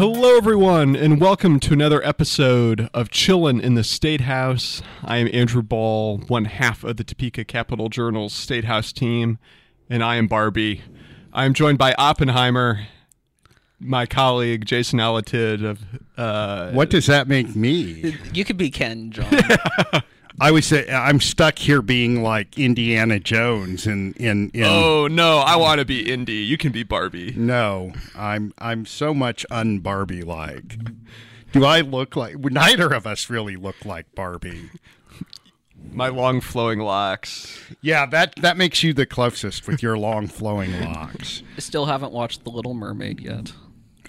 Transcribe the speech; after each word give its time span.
Hello, 0.00 0.34
everyone, 0.34 0.96
and 0.96 1.20
welcome 1.20 1.60
to 1.60 1.74
another 1.74 2.02
episode 2.06 2.88
of 2.94 3.10
Chillin' 3.10 3.60
in 3.60 3.74
the 3.74 3.84
State 3.84 4.22
House. 4.22 4.80
I 5.04 5.18
am 5.18 5.28
Andrew 5.30 5.60
Bahl, 5.60 6.22
one 6.26 6.46
half 6.46 6.82
of 6.84 6.96
the 6.96 7.04
Topeka 7.04 7.44
Capital 7.44 7.90
Journal's 7.90 8.32
State 8.32 8.64
House 8.64 8.94
team, 8.94 9.38
and 9.90 10.02
I 10.02 10.16
am 10.16 10.26
Barbie. 10.26 10.80
I 11.34 11.44
am 11.44 11.52
joined 11.52 11.76
by 11.76 11.92
Oppenheimer, 11.98 12.86
my 13.78 14.06
colleague 14.06 14.64
Jason 14.64 15.00
Alatidd 15.00 15.62
of 15.62 15.82
uh, 16.16 16.70
What 16.70 16.88
does 16.88 17.04
that 17.04 17.28
make 17.28 17.54
me? 17.54 18.16
You 18.32 18.46
could 18.46 18.56
be 18.56 18.70
Ken, 18.70 19.10
John. 19.10 19.28
I 20.38 20.50
would 20.50 20.64
say 20.64 20.88
I'm 20.88 21.20
stuck 21.20 21.58
here 21.58 21.82
being 21.82 22.22
like 22.22 22.58
Indiana 22.58 23.18
Jones 23.18 23.86
and 23.86 24.16
in, 24.16 24.50
in, 24.50 24.64
Oh 24.64 25.08
no, 25.08 25.38
I 25.38 25.56
want 25.56 25.80
to 25.80 25.84
be 25.84 26.10
Indy. 26.12 26.34
You 26.34 26.56
can 26.56 26.70
be 26.72 26.82
Barbie. 26.82 27.32
no, 27.36 27.92
I'm 28.14 28.52
I'm 28.58 28.86
so 28.86 29.12
much 29.14 29.44
un 29.50 29.78
Barbie 29.80 30.22
like. 30.22 30.76
Do 31.52 31.64
I 31.64 31.80
look 31.80 32.14
like 32.14 32.38
neither 32.38 32.92
of 32.92 33.06
us 33.06 33.28
really 33.28 33.56
look 33.56 33.84
like 33.84 34.14
Barbie? 34.14 34.70
My 35.92 36.08
long 36.08 36.40
flowing 36.40 36.78
locks. 36.78 37.58
Yeah, 37.80 38.06
that 38.06 38.36
that 38.36 38.56
makes 38.56 38.82
you 38.84 38.92
the 38.92 39.06
closest 39.06 39.66
with 39.66 39.82
your 39.82 39.98
long 39.98 40.28
flowing 40.28 40.78
locks 40.84 41.42
I 41.56 41.60
Still 41.60 41.86
haven't 41.86 42.12
watched 42.12 42.44
The 42.44 42.50
Little 42.50 42.74
Mermaid 42.74 43.20
yet. 43.20 43.52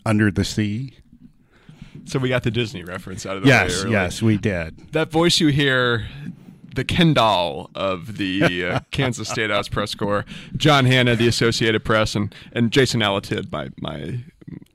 under 0.06 0.30
the 0.30 0.44
sea. 0.44 0.94
So 2.06 2.20
we 2.20 2.30
got 2.30 2.44
the 2.44 2.52
Disney 2.52 2.84
reference 2.84 3.26
out 3.26 3.38
of 3.38 3.44
the 3.44 3.50
way. 3.50 3.56
Yes, 3.56 3.86
yes, 3.88 4.22
we 4.22 4.38
did. 4.38 4.92
that 4.92 5.12
voice 5.12 5.40
you 5.40 5.48
hear 5.48 6.08
the 6.74 6.84
Ken 6.84 7.14
doll 7.14 7.70
of 7.76 8.18
the 8.18 8.66
uh, 8.66 8.80
Kansas 8.92 9.30
State 9.30 9.50
House 9.50 9.68
press 9.68 9.94
corps, 9.96 10.26
John 10.56 10.86
Hanna, 10.86 11.16
the 11.16 11.28
Associated 11.28 11.84
Press, 11.84 12.16
and, 12.16 12.34
and 12.54 12.72
Jason 12.72 13.02
Alatidd, 13.02 13.52
my 13.52 13.70
my 13.80 14.20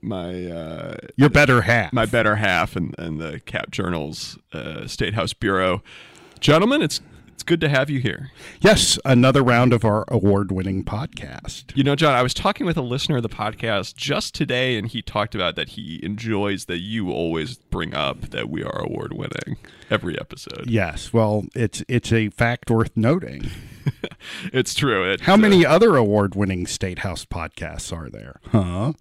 my 0.01 0.45
uh, 0.45 0.95
Your 1.15 1.29
better 1.29 1.61
half. 1.61 1.91
my 1.93 2.05
better 2.05 2.35
half, 2.37 2.75
and, 2.75 2.95
and 2.97 3.19
the 3.19 3.39
Cap 3.41 3.71
Journal's 3.71 4.37
uh, 4.53 4.87
State 4.87 5.13
House 5.13 5.33
bureau. 5.33 5.81
Gentlemen, 6.39 6.81
it's 6.83 7.01
good 7.47 7.61
to 7.61 7.69
have 7.69 7.89
you 7.89 7.99
here. 7.99 8.29
yes, 8.59 8.99
another 9.05 9.41
round 9.41 9.73
of 9.73 9.83
our 9.83 10.05
award-winning 10.09 10.83
podcast. 10.83 11.75
You 11.75 11.83
know, 11.83 11.95
John, 11.95 12.13
I 12.13 12.21
was 12.21 12.33
talking 12.33 12.65
with 12.65 12.77
a 12.77 12.81
listener 12.81 13.17
of 13.17 13.23
the 13.23 13.29
podcast 13.29 13.95
just 13.95 14.35
today, 14.35 14.77
and 14.77 14.87
he 14.87 15.01
talked 15.01 15.33
about 15.33 15.55
that 15.55 15.69
he 15.69 15.99
enjoys 16.03 16.65
that 16.65 16.79
you 16.79 17.09
always 17.09 17.55
bring 17.57 17.95
up 17.95 18.29
that 18.29 18.49
we 18.49 18.63
are 18.63 18.81
award 18.81 19.13
winning 19.13 19.57
every 19.89 20.19
episode. 20.19 20.65
Yes, 20.67 21.11
well, 21.13 21.45
it's 21.55 21.83
it's 21.87 22.11
a 22.11 22.29
fact 22.29 22.69
worth 22.69 22.95
noting. 22.95 23.49
It's 24.51 24.73
true. 24.73 25.09
It, 25.09 25.21
How 25.21 25.35
uh, 25.35 25.37
many 25.37 25.65
other 25.65 25.95
award-winning 25.95 26.67
State 26.67 26.99
House 26.99 27.23
podcasts 27.23 27.95
are 27.95 28.09
there? 28.09 28.41
Huh? 28.51 28.93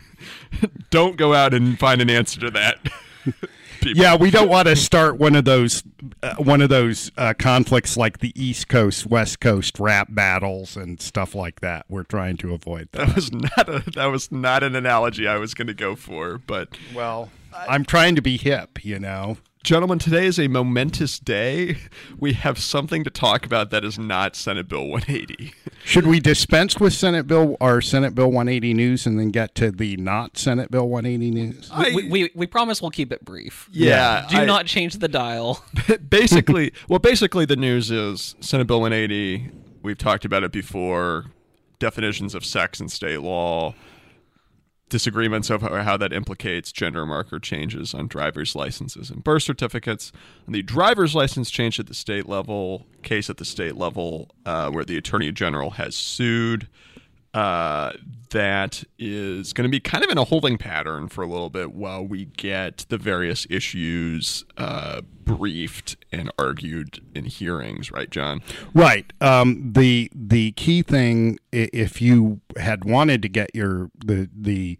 don't 0.90 1.16
go 1.18 1.34
out 1.34 1.52
and 1.52 1.78
find 1.78 2.00
an 2.00 2.08
answer 2.08 2.40
to 2.40 2.50
that. 2.52 2.78
People. 3.80 4.02
Yeah, 4.02 4.16
we 4.16 4.30
don't 4.30 4.48
want 4.48 4.68
to 4.68 4.76
start 4.76 5.18
one 5.18 5.36
of 5.36 5.44
those 5.44 5.82
uh, 6.22 6.34
one 6.36 6.60
of 6.60 6.68
those 6.68 7.10
uh, 7.16 7.34
conflicts 7.38 7.96
like 7.96 8.18
the 8.18 8.32
East 8.40 8.68
Coast 8.68 9.06
West 9.06 9.40
Coast 9.40 9.78
rap 9.78 10.08
battles 10.10 10.76
and 10.76 11.00
stuff 11.00 11.34
like 11.34 11.60
that. 11.60 11.86
We're 11.88 12.02
trying 12.02 12.36
to 12.38 12.54
avoid 12.54 12.88
that. 12.92 13.06
That 13.08 13.14
was 13.14 13.32
not 13.32 13.68
a 13.68 13.90
that 13.92 14.06
was 14.06 14.32
not 14.32 14.62
an 14.62 14.74
analogy 14.74 15.26
I 15.28 15.36
was 15.38 15.54
going 15.54 15.68
to 15.68 15.74
go 15.74 15.94
for, 15.96 16.38
but 16.38 16.76
Well, 16.94 17.30
I'm 17.52 17.84
trying 17.84 18.14
to 18.16 18.22
be 18.22 18.36
hip, 18.36 18.84
you 18.84 18.98
know. 18.98 19.38
Gentlemen, 19.68 19.98
today 19.98 20.24
is 20.24 20.38
a 20.38 20.48
momentous 20.48 21.18
day. 21.18 21.76
We 22.18 22.32
have 22.32 22.58
something 22.58 23.04
to 23.04 23.10
talk 23.10 23.44
about 23.44 23.68
that 23.70 23.84
is 23.84 23.98
not 23.98 24.34
Senate 24.34 24.66
Bill 24.66 24.86
180. 24.88 25.52
Should 25.84 26.06
we 26.06 26.20
dispense 26.20 26.80
with 26.80 26.94
Senate 26.94 27.26
Bill 27.26 27.54
or 27.60 27.82
Senate 27.82 28.14
Bill 28.14 28.28
180 28.28 28.72
news 28.72 29.04
and 29.04 29.18
then 29.20 29.28
get 29.28 29.54
to 29.56 29.70
the 29.70 29.98
not 29.98 30.38
Senate 30.38 30.70
Bill 30.70 30.88
180 30.88 31.30
news? 31.30 31.68
I- 31.70 31.92
we, 31.94 32.08
we, 32.08 32.30
we 32.34 32.46
promise 32.46 32.80
we'll 32.80 32.90
keep 32.90 33.12
it 33.12 33.22
brief. 33.26 33.68
yeah, 33.70 34.26
Do 34.30 34.38
I- 34.38 34.46
not 34.46 34.64
change 34.64 34.94
the 35.00 35.08
dial. 35.08 35.62
basically, 36.08 36.72
well, 36.88 36.98
basically, 36.98 37.44
the 37.44 37.56
news 37.56 37.90
is 37.90 38.36
Senate 38.40 38.66
Bill 38.66 38.80
180. 38.80 39.50
We've 39.82 39.98
talked 39.98 40.24
about 40.24 40.44
it 40.44 40.50
before. 40.50 41.26
Definitions 41.78 42.34
of 42.34 42.42
sex 42.42 42.80
in 42.80 42.88
state 42.88 43.20
law, 43.20 43.74
disagreements 44.88 45.50
over 45.50 45.82
how 45.82 45.96
that 45.96 46.12
implicates 46.12 46.72
gender 46.72 47.04
marker 47.04 47.38
changes 47.38 47.94
on 47.94 48.06
driver's 48.06 48.54
licenses 48.54 49.10
and 49.10 49.22
birth 49.22 49.42
certificates. 49.42 50.12
And 50.46 50.54
the 50.54 50.62
driver's 50.62 51.14
license 51.14 51.50
change 51.50 51.78
at 51.78 51.86
the 51.86 51.94
state 51.94 52.28
level, 52.28 52.86
case 53.02 53.28
at 53.28 53.36
the 53.36 53.44
state 53.44 53.76
level, 53.76 54.30
uh, 54.46 54.70
where 54.70 54.84
the 54.84 54.96
attorney 54.96 55.30
general 55.32 55.70
has 55.70 55.94
sued. 55.94 56.68
Uh, 57.34 57.92
that 58.30 58.84
is 58.98 59.52
going 59.52 59.64
to 59.64 59.70
be 59.70 59.80
kind 59.80 60.04
of 60.04 60.10
in 60.10 60.18
a 60.18 60.24
holding 60.24 60.58
pattern 60.58 61.08
for 61.08 61.22
a 61.22 61.26
little 61.26 61.50
bit 61.50 61.72
while 61.72 62.04
we 62.04 62.26
get 62.26 62.84
the 62.88 62.98
various 62.98 63.46
issues 63.50 64.44
uh, 64.56 65.00
briefed 65.24 65.96
and 66.12 66.30
argued 66.38 67.00
in 67.14 67.24
hearings, 67.24 67.90
right, 67.92 68.10
John? 68.10 68.42
Right. 68.74 69.12
Um, 69.20 69.72
the 69.74 70.10
the 70.14 70.52
key 70.52 70.82
thing, 70.82 71.38
if 71.52 72.00
you 72.00 72.40
had 72.58 72.84
wanted 72.84 73.22
to 73.22 73.28
get 73.28 73.54
your 73.54 73.90
the 74.04 74.28
the 74.34 74.78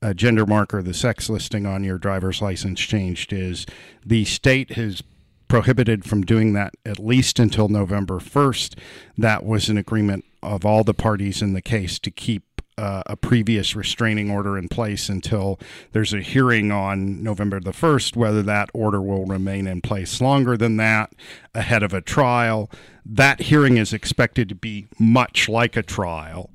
uh, 0.00 0.14
gender 0.14 0.46
marker, 0.46 0.82
the 0.82 0.94
sex 0.94 1.28
listing 1.28 1.66
on 1.66 1.82
your 1.84 1.98
driver's 1.98 2.40
license 2.40 2.80
changed, 2.80 3.32
is 3.32 3.66
the 4.04 4.24
state 4.24 4.72
has 4.72 5.02
prohibited 5.48 6.04
from 6.04 6.22
doing 6.22 6.52
that 6.52 6.74
at 6.84 6.98
least 6.98 7.38
until 7.38 7.68
November 7.68 8.20
first. 8.20 8.76
That 9.16 9.44
was 9.44 9.68
an 9.68 9.78
agreement 9.78 10.24
of 10.42 10.64
all 10.64 10.84
the 10.84 10.94
parties 10.94 11.42
in 11.42 11.54
the 11.54 11.62
case 11.62 11.98
to 12.00 12.10
keep. 12.10 12.44
Uh, 12.76 13.02
a 13.06 13.16
previous 13.16 13.74
restraining 13.74 14.30
order 14.30 14.56
in 14.56 14.68
place 14.68 15.08
until 15.08 15.58
there's 15.90 16.14
a 16.14 16.20
hearing 16.20 16.70
on 16.70 17.20
November 17.24 17.58
the 17.58 17.72
1st, 17.72 18.14
whether 18.14 18.40
that 18.40 18.70
order 18.72 19.02
will 19.02 19.26
remain 19.26 19.66
in 19.66 19.80
place 19.80 20.20
longer 20.20 20.56
than 20.56 20.76
that 20.76 21.12
ahead 21.56 21.82
of 21.82 21.92
a 21.92 22.00
trial. 22.00 22.70
That 23.04 23.40
hearing 23.40 23.78
is 23.78 23.92
expected 23.92 24.48
to 24.50 24.54
be 24.54 24.86
much 24.96 25.48
like 25.48 25.76
a 25.76 25.82
trial 25.82 26.50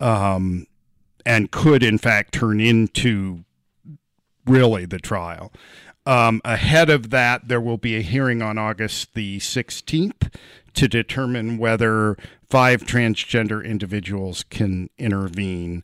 um, 0.00 0.66
and 1.24 1.50
could, 1.50 1.82
in 1.82 1.98
fact, 1.98 2.32
turn 2.32 2.60
into 2.60 3.44
really 4.46 4.86
the 4.86 4.98
trial. 4.98 5.52
Um, 6.06 6.40
ahead 6.44 6.88
of 6.88 7.10
that, 7.10 7.48
there 7.48 7.60
will 7.60 7.78
be 7.78 7.96
a 7.96 8.00
hearing 8.00 8.40
on 8.40 8.58
August 8.58 9.14
the 9.14 9.38
16th 9.38 10.32
to 10.74 10.88
determine 10.88 11.58
whether 11.58 12.16
five 12.48 12.82
transgender 12.82 13.64
individuals 13.64 14.44
can 14.44 14.88
intervene. 14.98 15.82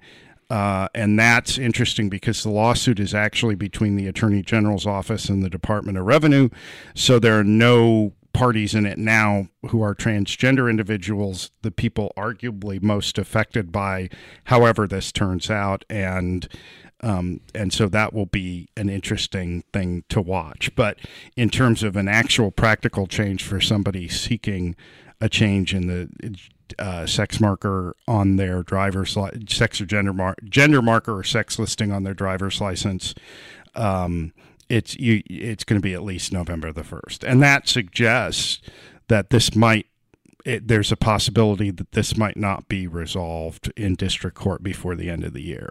Uh, 0.49 0.87
and 0.94 1.19
that's 1.19 1.58
interesting 1.58 2.08
because 2.08 2.43
the 2.43 2.50
lawsuit 2.50 3.00
is 3.00 3.14
actually 3.14 3.55
between 3.55 3.96
the 3.96 4.06
Attorney 4.06 4.43
General's 4.43 4.87
office 4.87 5.29
and 5.29 5.43
the 5.43 5.50
Department 5.50 5.99
of 5.99 6.05
Revenue. 6.05 6.50
So 6.94 7.19
there 7.19 7.38
are 7.38 7.44
no 7.44 8.12
parties 8.32 8.75
in 8.75 8.87
it 8.87 8.99
now 8.99 9.49
who 9.69 9.82
are 9.82 9.94
transgender 9.94 10.69
individuals, 10.70 11.50
the 11.62 11.70
people 11.70 12.12
arguably 12.17 12.82
most 12.82 13.19
affected 13.19 13.73
by 13.73 14.08
however 14.44 14.87
this 14.87 15.12
turns 15.12 15.50
out. 15.50 15.85
And 15.91 16.49
um, 17.02 17.40
and 17.54 17.72
so 17.72 17.88
that 17.88 18.12
will 18.12 18.26
be 18.26 18.69
an 18.76 18.88
interesting 18.88 19.64
thing 19.72 20.04
to 20.08 20.20
watch. 20.20 20.75
But 20.76 20.99
in 21.37 21.50
terms 21.50 21.82
of 21.82 21.96
an 21.96 22.08
actual 22.08 22.50
practical 22.50 23.06
change 23.06 23.43
for 23.43 23.60
somebody 23.60 24.08
seeking 24.08 24.76
a 25.20 25.28
change 25.28 25.75
in 25.75 25.87
the 25.87 26.37
uh, 26.78 27.06
sex 27.06 27.40
marker 27.40 27.96
on 28.06 28.37
their 28.37 28.62
driver's 28.62 29.16
li- 29.16 29.31
sex 29.49 29.81
or 29.81 29.87
gender 29.87 30.12
mar- 30.12 30.37
gender 30.44 30.81
marker 30.81 31.19
or 31.19 31.25
sex 31.25 31.58
listing 31.58 31.93
on 31.93 32.04
their 32.04 32.14
driver's 32.14 32.60
license, 32.60 33.14
um, 33.75 34.32
it's 34.69 34.96
you 34.96 35.22
it's 35.28 35.64
going 35.64 35.81
to 35.81 35.84
be 35.84 35.94
at 35.94 36.02
least 36.02 36.32
November 36.32 36.72
the 36.72 36.82
1st. 36.82 37.25
And 37.28 37.43
that 37.43 37.69
suggests 37.69 38.60
that 39.08 39.31
this 39.31 39.55
might 39.55 39.87
it, 40.44 40.69
there's 40.69 40.90
a 40.90 40.96
possibility 40.96 41.70
that 41.70 41.93
this 41.93 42.16
might 42.16 42.37
not 42.37 42.69
be 42.69 42.87
resolved 42.87 43.72
in 43.76 43.94
district 43.94 44.37
court 44.37 44.62
before 44.62 44.96
the 44.96 45.10
end 45.10 45.25
of 45.25 45.32
the 45.32 45.43
year. 45.43 45.69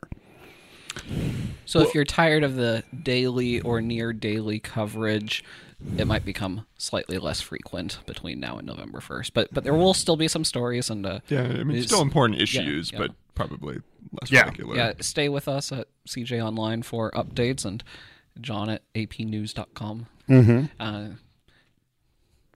So 1.66 1.80
if 1.82 1.94
you're 1.96 2.04
tired 2.06 2.44
of 2.44 2.56
the 2.56 2.84
daily 3.04 3.62
or 3.62 3.82
near 3.82 4.12
daily 4.14 4.60
coverage, 4.60 5.44
it 5.98 6.06
might 6.06 6.26
become 6.26 6.66
slightly 6.78 7.18
less 7.18 7.40
frequent 7.42 8.00
between 8.06 8.40
now 8.40 8.58
and 8.58 8.68
November 8.68 9.00
1st. 9.00 9.32
But 9.34 9.54
but 9.54 9.64
there 9.64 9.74
will 9.74 9.94
still 9.94 10.18
be 10.18 10.28
some 10.28 10.44
stories 10.44 10.90
and 10.90 11.06
uh, 11.06 11.20
Yeah, 11.30 11.42
I 11.44 11.48
mean, 11.64 11.70
it's 11.70 11.70
it's- 11.70 11.86
still 11.86 12.02
important 12.02 12.42
issues, 12.42 12.92
yeah. 12.92 13.00
but 13.00 13.12
probably 13.36 13.80
less 14.22 14.32
Yeah. 14.32 14.44
regular. 14.46 14.76
yeah, 14.76 14.94
stay 15.00 15.30
with 15.30 15.48
us 15.48 15.72
at 15.72 15.88
CJ 16.08 16.44
Online 16.46 16.82
for 16.84 17.10
updates 17.12 17.64
and 17.66 17.84
John 18.40 18.70
at 18.70 18.82
apnews.com. 18.94 20.08
Mm-hmm. 20.30 20.66
Uh, 20.80 21.08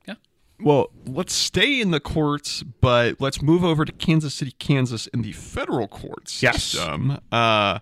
yeah. 0.08 0.16
Well, 0.60 0.92
let's 1.06 1.34
stay 1.34 1.80
in 1.82 1.92
the 1.92 2.00
courts, 2.00 2.64
but 2.64 3.20
let's 3.22 3.42
move 3.42 3.64
over 3.64 3.86
to 3.86 3.92
Kansas 3.92 4.34
City, 4.34 4.52
Kansas, 4.60 5.08
in 5.08 5.22
the 5.22 5.32
federal 5.32 5.88
courts 5.88 6.42
Yes. 6.44 6.64
system. 6.64 7.20
Uh, 7.32 7.80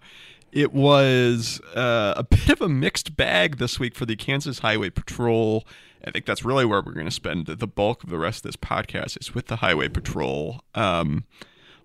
it 0.54 0.72
was 0.72 1.60
uh, 1.76 2.14
a 2.16 2.24
bit 2.30 2.50
of 2.50 2.62
a 2.62 2.70
mixed 2.70 3.18
bag 3.18 3.58
this 3.58 3.80
week 3.80 3.96
for 3.96 4.06
the 4.06 4.16
Kansas 4.16 4.60
Highway 4.60 4.90
Patrol. 4.90 5.66
I 6.06 6.12
think 6.12 6.26
that's 6.26 6.44
really 6.46 6.66
where 6.66 6.82
we're 6.82 6.94
going 6.94 7.06
to 7.06 7.12
spend 7.12 7.48
the 7.48 7.68
bulk 7.68 8.04
of 8.04 8.10
the 8.10 8.18
rest 8.18 8.46
of 8.46 8.50
this 8.50 8.58
podcast 8.58 9.20
is 9.20 9.34
with 9.34 9.48
the 9.48 9.58
Highway 9.58 9.88
Patrol. 9.88 10.62
Um, 10.76 11.24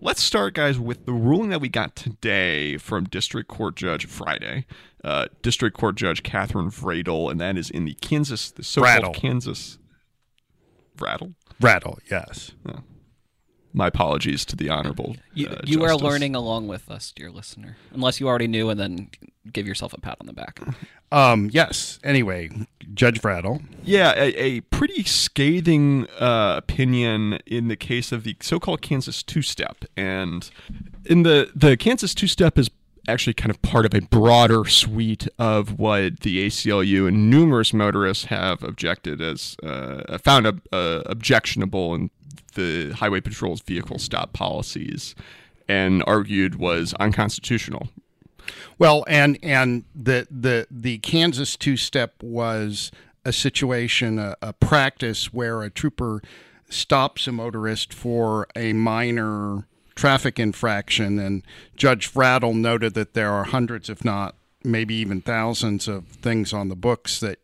let's 0.00 0.23
start, 0.23 0.55
guys, 0.55 0.79
with 0.79 1.06
the 1.06 1.12
ruling 1.12 1.50
that 1.50 1.61
we 1.61 1.69
got 1.69 1.94
today 1.94 2.76
from 2.79 3.05
District 3.05 3.49
Court 3.49 3.76
Judge 3.76 4.06
Friday, 4.06 4.67
uh, 5.05 5.29
District 5.41 5.76
Court 5.76 5.94
Judge 5.94 6.25
Kathryn 6.25 6.69
Vratil, 6.75 7.31
and 7.31 7.41
that 7.41 7.56
is 7.56 7.71
in 7.71 7.85
the 7.85 7.94
Kansas, 7.94 8.50
the 8.50 8.64
so-called 8.64 9.05
Vradel. 9.05 9.14
Kansas 9.14 9.79
Rattle. 10.99 11.35
Rattle, 11.61 11.99
yes. 12.11 12.53
My 13.73 13.88
apologies 13.88 14.44
to 14.47 14.56
the 14.56 14.70
honorable. 14.70 15.17
You, 15.35 15.49
uh, 15.49 15.61
you 15.65 15.85
are 15.85 15.97
learning 15.97 16.35
along 16.35 16.69
with 16.69 16.91
us, 16.91 17.12
dear 17.15 17.31
listener. 17.31 17.76
Unless 17.93 18.19
you 18.19 18.26
already 18.26 18.47
knew, 18.47 18.70
and 18.70 18.81
then 18.81 19.11
give 19.53 19.67
yourself 19.67 19.93
a 19.93 20.00
pat 20.00 20.17
on 20.20 20.26
the 20.26 20.32
back. 20.32 20.61
Um, 21.12 21.49
yes. 21.53 21.99
Anyway, 22.05 22.50
Judge 22.94 23.20
Vratil. 23.20 23.62
Yeah, 23.82 24.12
a, 24.17 24.35
a 24.37 24.61
pretty 24.62 25.05
scathing 25.05 26.06
uh, 26.19 26.55
opinion 26.59 27.38
in 27.47 27.69
the 27.69 27.76
case 27.76 28.12
of 28.12 28.25
the 28.25 28.37
so-called 28.41 28.82
Kansas 28.82 29.23
two-step, 29.23 29.85
and 29.97 30.50
in 31.05 31.23
the 31.23 31.50
the 31.55 31.76
Kansas 31.76 32.14
two-step 32.14 32.59
is 32.59 32.71
actually 33.09 33.32
kind 33.32 33.50
of 33.50 33.61
part 33.62 33.87
of 33.87 33.94
a 33.94 34.00
broader 34.00 34.67
suite 34.67 35.26
of 35.38 35.79
what 35.79 36.21
the 36.21 36.47
ACLU 36.47 37.09
and 37.09 37.31
numerous 37.31 37.73
motorists 37.73 38.26
have 38.26 38.62
objected 38.62 39.21
as 39.23 39.56
uh, 39.62 40.19
found 40.19 40.47
uh, 40.47 40.53
uh, 40.73 41.03
objectionable 41.06 41.94
in 41.94 42.11
the 42.58 42.90
Highway 42.93 43.20
Patrol's 43.20 43.62
vehicle 43.62 43.99
stop 43.99 44.32
policies, 44.32 45.14
and 45.69 46.02
argued 46.06 46.56
was 46.56 46.93
unconstitutional. 46.94 47.88
Well, 48.78 49.05
and 49.06 49.38
and 49.43 49.84
the 49.94 50.26
the 50.31 50.66
the 50.70 50.99
Kansas 50.99 51.56
two 51.56 51.76
step 51.76 52.22
was 52.22 52.90
a 53.25 53.32
situation, 53.32 54.19
a, 54.19 54.37
a 54.43 54.52
practice 54.52 55.32
where 55.32 55.62
a 55.62 55.70
trooper 55.70 56.22
stops 56.69 57.26
a 57.26 57.32
motorist 57.32 57.94
for 57.94 58.46
a 58.56 58.72
minor 58.72 59.66
traffic 59.94 60.38
infraction, 60.38 61.19
and 61.19 61.43
Judge 61.76 62.12
Vratil 62.12 62.54
noted 62.54 62.94
that 62.94 63.14
there 63.14 63.32
are 63.32 63.44
hundreds, 63.44 63.88
if 63.88 64.04
not 64.04 64.34
maybe 64.64 64.94
even 64.94 65.20
thousands, 65.20 65.88
of 65.88 66.06
things 66.08 66.52
on 66.52 66.69
the 66.69 66.76
books 66.76 67.20
that 67.20 67.38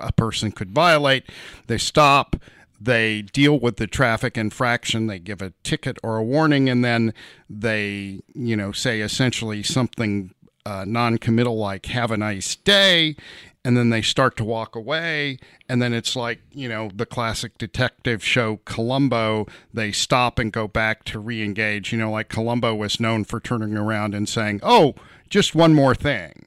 a 0.00 0.12
person 0.12 0.52
could 0.52 0.70
violate. 0.70 1.24
They 1.66 1.78
stop. 1.78 2.36
They 2.80 3.22
deal 3.22 3.58
with 3.58 3.76
the 3.76 3.86
traffic 3.86 4.38
infraction. 4.38 5.06
They 5.06 5.18
give 5.18 5.42
a 5.42 5.52
ticket 5.62 5.98
or 6.02 6.16
a 6.16 6.24
warning, 6.24 6.68
and 6.68 6.82
then 6.82 7.12
they, 7.48 8.20
you 8.34 8.56
know, 8.56 8.72
say 8.72 9.00
essentially 9.00 9.62
something 9.62 10.34
uh, 10.64 10.84
non-committal 10.86 11.58
like 11.58 11.86
"Have 11.86 12.10
a 12.10 12.16
nice 12.16 12.54
day," 12.56 13.16
and 13.64 13.76
then 13.76 13.90
they 13.90 14.00
start 14.00 14.36
to 14.38 14.44
walk 14.44 14.74
away. 14.74 15.38
And 15.68 15.82
then 15.82 15.92
it's 15.92 16.16
like, 16.16 16.40
you 16.52 16.68
know, 16.68 16.90
the 16.94 17.04
classic 17.04 17.58
detective 17.58 18.24
show 18.24 18.60
Columbo. 18.64 19.46
They 19.74 19.92
stop 19.92 20.38
and 20.38 20.50
go 20.50 20.66
back 20.66 21.04
to 21.04 21.18
re-engage. 21.18 21.92
You 21.92 21.98
know, 21.98 22.10
like 22.10 22.30
Columbo 22.30 22.74
was 22.74 22.98
known 22.98 23.24
for 23.24 23.40
turning 23.40 23.76
around 23.76 24.14
and 24.14 24.26
saying, 24.26 24.60
"Oh, 24.62 24.94
just 25.28 25.54
one 25.54 25.74
more 25.74 25.94
thing." 25.94 26.46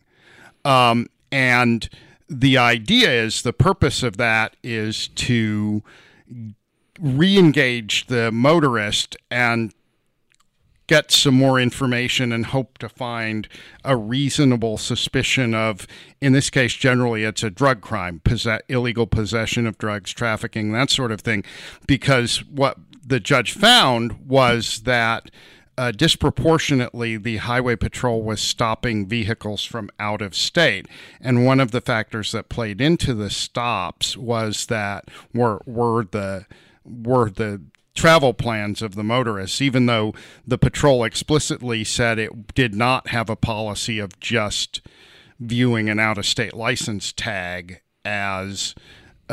Um, 0.66 1.08
and 1.32 1.88
the 2.28 2.58
idea 2.58 3.12
is 3.12 3.44
the 3.44 3.54
purpose 3.54 4.02
of 4.02 4.18
that 4.18 4.56
is 4.64 5.10
to 5.10 5.84
re-engage 7.00 8.08
the 8.08 8.32
motorist 8.32 9.18
and 9.32 9.74
get 10.88 11.12
some 11.12 11.34
more 11.34 11.60
information 11.60 12.32
and 12.32 12.48
hope 12.48 12.78
to 12.78 12.90
find 12.90 13.48
a 13.84 13.96
reasonable 13.96 14.78
suspicion 14.78 15.54
of 15.56 15.88
in 16.20 16.34
this 16.34 16.50
case 16.50 16.74
generally 16.74 17.24
it's 17.24 17.42
a 17.42 17.50
drug 17.50 17.82
crime 17.82 18.20
possess- 18.24 18.62
illegal 18.68 19.08
possession 19.08 19.66
of 19.66 19.78
drugs 19.78 20.12
trafficking 20.12 20.72
that 20.72 20.90
sort 20.90 21.12
of 21.12 21.22
thing. 21.22 21.44
Because 21.88 22.44
what 22.46 22.78
the 23.06 23.20
judge 23.20 23.54
found 23.54 24.28
was 24.28 24.82
that 24.82 25.32
uh, 25.78 25.92
disproportionately, 25.92 27.18
the 27.18 27.38
highway 27.38 27.76
patrol 27.76 28.22
was 28.22 28.42
stopping 28.42 29.08
vehicles 29.08 29.64
from 29.64 29.90
out 30.00 30.22
of 30.22 30.36
state, 30.36 30.88
and 31.20 31.46
one 31.46 31.60
of 31.60 31.72
the 31.72 31.82
factors 31.82 32.32
that 32.32 32.50
played 32.50 32.80
into 32.80 33.14
the 33.14 33.30
stops 33.30 34.16
was 34.16 34.68
that 34.68 35.10
were 35.34 35.62
were 35.66 36.04
the 36.04 36.46
were 36.86 37.30
the 37.30 37.62
travel 37.96 38.34
plans 38.34 38.82
of 38.82 38.96
the 38.96 39.04
motorists, 39.04 39.62
even 39.62 39.86
though 39.86 40.14
the 40.46 40.58
patrol 40.58 41.04
explicitly 41.04 41.84
said 41.84 42.20
it 42.20 42.54
did 42.54 42.74
not 42.74 43.10
have 43.10 43.30
a 43.30 43.36
policy 43.36 44.00
of 44.00 44.20
just 44.20 44.82
viewing 45.40 45.90
an 45.90 46.00
out 46.00 46.18
of 46.18 46.26
state 46.26 46.54
license 46.54 47.12
tag 47.12 47.82
as 48.06 48.76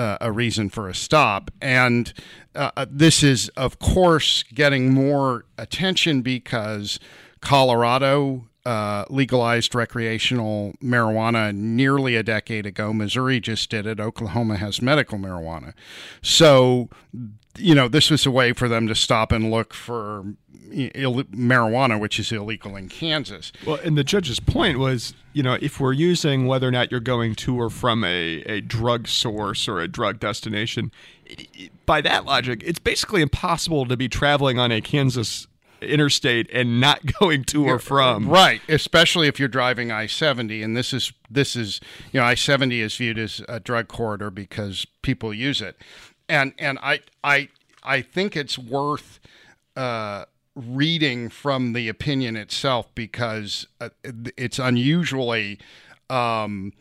uh, 0.00 0.16
a 0.22 0.32
reason 0.32 0.70
for 0.70 0.88
a 0.88 0.94
stop. 0.94 1.50
And 1.60 2.14
uh, 2.54 2.86
this 2.88 3.22
is, 3.22 3.50
of 3.50 3.78
course, 3.78 4.42
getting 4.44 4.94
more 4.94 5.44
attention 5.58 6.22
because 6.22 6.98
Colorado 7.42 8.46
uh, 8.64 9.04
legalized 9.10 9.74
recreational 9.74 10.72
marijuana 10.82 11.54
nearly 11.54 12.16
a 12.16 12.22
decade 12.22 12.64
ago. 12.64 12.94
Missouri 12.94 13.40
just 13.40 13.68
did 13.68 13.86
it. 13.86 14.00
Oklahoma 14.00 14.56
has 14.56 14.80
medical 14.80 15.18
marijuana. 15.18 15.74
So, 16.22 16.88
you 17.58 17.74
know, 17.74 17.86
this 17.86 18.10
was 18.10 18.24
a 18.24 18.30
way 18.30 18.54
for 18.54 18.68
them 18.68 18.86
to 18.86 18.94
stop 18.94 19.32
and 19.32 19.50
look 19.50 19.74
for 19.74 20.24
Ill- 20.72 21.24
marijuana, 21.24 21.98
which 21.98 22.18
is 22.18 22.32
illegal 22.32 22.76
in 22.76 22.88
Kansas. 22.88 23.52
Well, 23.66 23.78
and 23.82 23.96
the 23.96 24.04
judge's 24.04 24.40
point 24.40 24.78
was, 24.78 25.14
you 25.32 25.42
know, 25.42 25.58
if 25.60 25.80
we're 25.80 25.92
using 25.92 26.46
whether 26.46 26.66
or 26.68 26.70
not 26.70 26.90
you're 26.90 27.00
going 27.00 27.34
to 27.36 27.60
or 27.60 27.70
from 27.70 28.04
a, 28.04 28.42
a 28.46 28.60
drug 28.60 29.08
source 29.08 29.68
or 29.68 29.80
a 29.80 29.88
drug 29.88 30.20
destination, 30.20 30.90
it, 31.26 31.48
it, 31.54 31.86
by 31.86 32.00
that 32.00 32.24
logic, 32.24 32.62
it's 32.64 32.78
basically 32.78 33.22
impossible 33.22 33.86
to 33.86 33.96
be 33.96 34.08
traveling 34.08 34.58
on 34.58 34.72
a 34.72 34.80
Kansas 34.80 35.46
interstate 35.80 36.48
and 36.52 36.80
not 36.80 37.00
going 37.20 37.44
to 37.44 37.66
or 37.66 37.78
from. 37.78 38.28
Right, 38.28 38.60
especially 38.68 39.28
if 39.28 39.38
you're 39.38 39.48
driving 39.48 39.90
I-70 39.90 40.64
and 40.64 40.76
this 40.76 40.92
is 40.92 41.12
this 41.30 41.56
is, 41.56 41.80
you 42.12 42.20
know, 42.20 42.26
I-70 42.26 42.80
is 42.80 42.96
viewed 42.96 43.18
as 43.18 43.42
a 43.48 43.60
drug 43.60 43.88
corridor 43.88 44.30
because 44.30 44.86
people 45.02 45.32
use 45.32 45.60
it. 45.60 45.76
And 46.28 46.52
and 46.58 46.78
I 46.80 47.00
I 47.24 47.48
I 47.82 48.02
think 48.02 48.36
it's 48.36 48.58
worth 48.58 49.20
uh 49.76 50.24
reading 50.54 51.28
from 51.28 51.72
the 51.72 51.88
opinion 51.88 52.36
itself 52.36 52.86
because 52.94 53.66
uh, 53.80 53.90
it's 54.36 54.58
unusually 54.58 55.58
um 56.08 56.72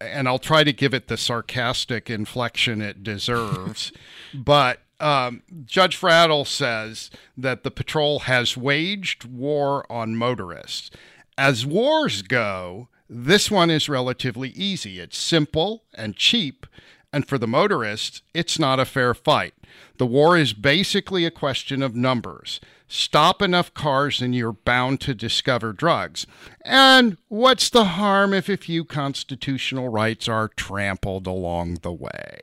and 0.00 0.28
I'll 0.28 0.38
try 0.38 0.64
to 0.64 0.72
give 0.72 0.94
it 0.94 1.08
the 1.08 1.16
sarcastic 1.16 2.08
inflection 2.08 2.80
it 2.80 3.02
deserves. 3.02 3.92
but 4.34 4.80
um, 5.00 5.42
Judge 5.64 6.00
Vratil 6.00 6.46
says 6.46 7.10
that 7.36 7.62
the 7.62 7.70
patrol 7.70 8.20
has 8.20 8.56
waged 8.56 9.24
war 9.24 9.90
on 9.90 10.16
motorists. 10.16 10.90
As 11.36 11.66
wars 11.66 12.22
go, 12.22 12.88
this 13.08 13.50
one 13.50 13.70
is 13.70 13.88
relatively 13.88 14.50
easy. 14.50 15.00
It's 15.00 15.18
simple 15.18 15.84
and 15.92 16.16
cheap, 16.16 16.66
and 17.12 17.26
for 17.28 17.38
the 17.38 17.48
motorists, 17.48 18.22
it's 18.32 18.58
not 18.58 18.80
a 18.80 18.84
fair 18.84 19.14
fight. 19.14 19.54
The 19.98 20.06
war 20.06 20.36
is 20.36 20.52
basically 20.52 21.24
a 21.24 21.30
question 21.30 21.82
of 21.82 21.94
numbers. 21.94 22.60
Stop 22.86 23.40
enough 23.40 23.72
cars 23.74 24.20
and 24.20 24.34
you're 24.34 24.52
bound 24.52 25.00
to 25.02 25.14
discover 25.14 25.72
drugs. 25.72 26.26
And 26.64 27.16
what's 27.28 27.70
the 27.70 27.84
harm 27.84 28.34
if 28.34 28.48
a 28.48 28.56
few 28.56 28.84
constitutional 28.84 29.88
rights 29.88 30.28
are 30.28 30.48
trampled 30.48 31.26
along 31.26 31.78
the 31.82 31.92
way? 31.92 32.38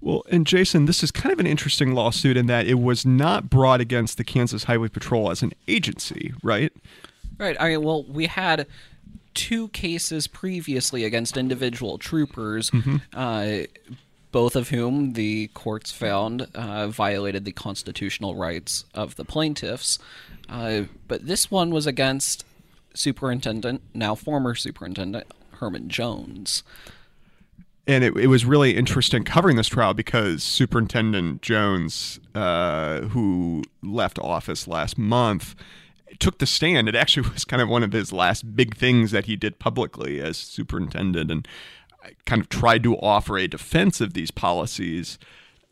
Well, 0.00 0.24
and 0.30 0.46
Jason, 0.46 0.86
this 0.86 1.02
is 1.02 1.10
kind 1.10 1.32
of 1.32 1.40
an 1.40 1.46
interesting 1.46 1.94
lawsuit 1.94 2.36
in 2.36 2.46
that 2.46 2.66
it 2.66 2.74
was 2.74 3.06
not 3.06 3.48
brought 3.48 3.80
against 3.80 4.18
the 4.18 4.24
Kansas 4.24 4.64
Highway 4.64 4.88
Patrol 4.88 5.30
as 5.30 5.42
an 5.42 5.52
agency, 5.66 6.34
right? 6.42 6.72
Right. 7.38 7.56
I 7.58 7.70
mean, 7.70 7.82
well, 7.82 8.04
we 8.04 8.26
had 8.26 8.66
two 9.34 9.68
cases 9.68 10.26
previously 10.26 11.04
against 11.04 11.36
individual 11.36 11.98
troopers, 11.98 12.70
uh, 13.14 13.58
both 14.36 14.54
of 14.54 14.68
whom 14.68 15.14
the 15.14 15.46
courts 15.54 15.90
found 15.90 16.46
uh, 16.54 16.88
violated 16.88 17.46
the 17.46 17.52
constitutional 17.52 18.34
rights 18.34 18.84
of 18.92 19.16
the 19.16 19.24
plaintiffs. 19.24 19.98
Uh, 20.46 20.82
but 21.08 21.26
this 21.26 21.50
one 21.50 21.70
was 21.70 21.86
against 21.86 22.44
Superintendent, 22.92 23.80
now 23.94 24.14
former 24.14 24.54
Superintendent 24.54 25.26
Herman 25.52 25.88
Jones. 25.88 26.62
and 27.86 28.04
it, 28.04 28.14
it 28.14 28.26
was 28.26 28.44
really 28.44 28.76
interesting 28.76 29.24
covering 29.24 29.56
this 29.56 29.68
trial 29.68 29.94
because 29.94 30.42
Superintendent 30.42 31.40
Jones, 31.40 32.20
uh, 32.34 33.00
who 33.14 33.62
left 33.82 34.18
office 34.18 34.68
last 34.68 34.98
month, 34.98 35.54
took 36.18 36.40
the 36.40 36.46
stand. 36.46 36.90
It 36.90 36.94
actually 36.94 37.26
was 37.32 37.46
kind 37.46 37.62
of 37.62 37.70
one 37.70 37.82
of 37.82 37.92
his 37.92 38.12
last 38.12 38.54
big 38.54 38.76
things 38.76 39.12
that 39.12 39.24
he 39.24 39.34
did 39.34 39.58
publicly 39.58 40.20
as 40.20 40.36
superintendent 40.36 41.30
and 41.30 41.48
kind 42.24 42.40
of 42.42 42.48
tried 42.48 42.82
to 42.84 42.96
offer 42.98 43.38
a 43.38 43.46
defense 43.48 44.00
of 44.00 44.14
these 44.14 44.30
policies. 44.30 45.18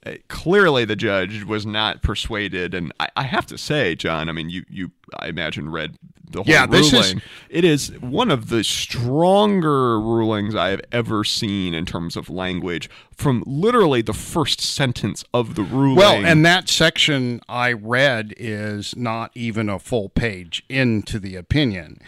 Uh, 0.06 0.14
clearly, 0.28 0.84
the 0.84 0.96
judge 0.96 1.44
was 1.44 1.64
not 1.64 2.02
persuaded, 2.02 2.74
and 2.74 2.92
I, 3.00 3.08
I 3.16 3.22
have 3.22 3.46
to 3.46 3.56
say, 3.56 3.94
John. 3.94 4.28
I 4.28 4.32
mean, 4.32 4.50
you, 4.50 4.64
you, 4.68 4.90
I 5.18 5.28
imagine 5.28 5.70
read 5.70 5.96
the 6.30 6.42
whole 6.42 6.52
Yeah, 6.52 6.66
this 6.66 6.92
is- 6.92 6.92
ruling. 6.92 7.22
It 7.48 7.64
is 7.64 7.88
one 8.00 8.30
of 8.30 8.48
the 8.50 8.62
stronger 8.64 9.98
rulings 10.00 10.54
I 10.54 10.68
have 10.70 10.82
ever 10.92 11.24
seen 11.24 11.72
in 11.74 11.86
terms 11.86 12.16
of 12.16 12.28
language 12.28 12.90
from 13.16 13.42
literally 13.46 14.02
the 14.02 14.12
first 14.12 14.60
sentence 14.60 15.24
of 15.32 15.54
the 15.54 15.62
ruling. 15.62 15.96
Well, 15.96 16.24
and 16.24 16.44
that 16.44 16.68
section 16.68 17.40
I 17.48 17.72
read 17.72 18.34
is 18.36 18.94
not 18.96 19.30
even 19.34 19.68
a 19.68 19.78
full 19.78 20.08
page 20.10 20.64
into 20.68 21.18
the 21.18 21.36
opinion. 21.36 22.00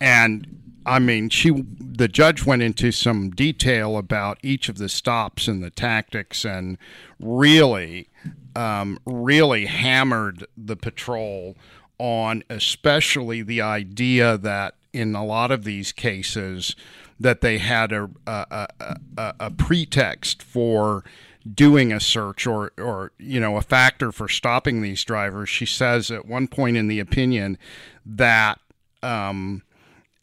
And 0.00 0.67
I 0.88 0.98
mean, 0.98 1.28
she 1.28 1.50
the 1.78 2.08
judge 2.08 2.46
went 2.46 2.62
into 2.62 2.92
some 2.92 3.30
detail 3.30 3.98
about 3.98 4.38
each 4.42 4.68
of 4.68 4.78
the 4.78 4.88
stops 4.88 5.46
and 5.46 5.62
the 5.62 5.70
tactics 5.70 6.44
and 6.44 6.78
really 7.20 8.08
um, 8.56 8.98
really 9.04 9.66
hammered 9.66 10.46
the 10.56 10.76
patrol 10.76 11.56
on 11.98 12.42
especially 12.48 13.42
the 13.42 13.60
idea 13.60 14.38
that 14.38 14.74
in 14.92 15.14
a 15.14 15.24
lot 15.24 15.50
of 15.50 15.64
these 15.64 15.92
cases 15.92 16.74
that 17.20 17.40
they 17.40 17.58
had 17.58 17.92
a 17.92 18.08
a, 18.26 18.68
a, 18.80 19.34
a, 19.40 19.50
pretext 19.50 20.42
for 20.42 21.04
doing 21.52 21.92
a 21.92 22.00
search 22.00 22.46
or 22.46 22.72
or 22.78 23.12
you 23.18 23.40
know 23.40 23.56
a 23.56 23.62
factor 23.62 24.12
for 24.12 24.28
stopping 24.28 24.80
these 24.80 25.04
drivers. 25.04 25.48
She 25.48 25.66
says 25.66 26.10
at 26.10 26.24
one 26.24 26.48
point 26.48 26.76
in 26.76 26.88
the 26.88 27.00
opinion 27.00 27.58
that 28.06 28.60
um, 29.02 29.62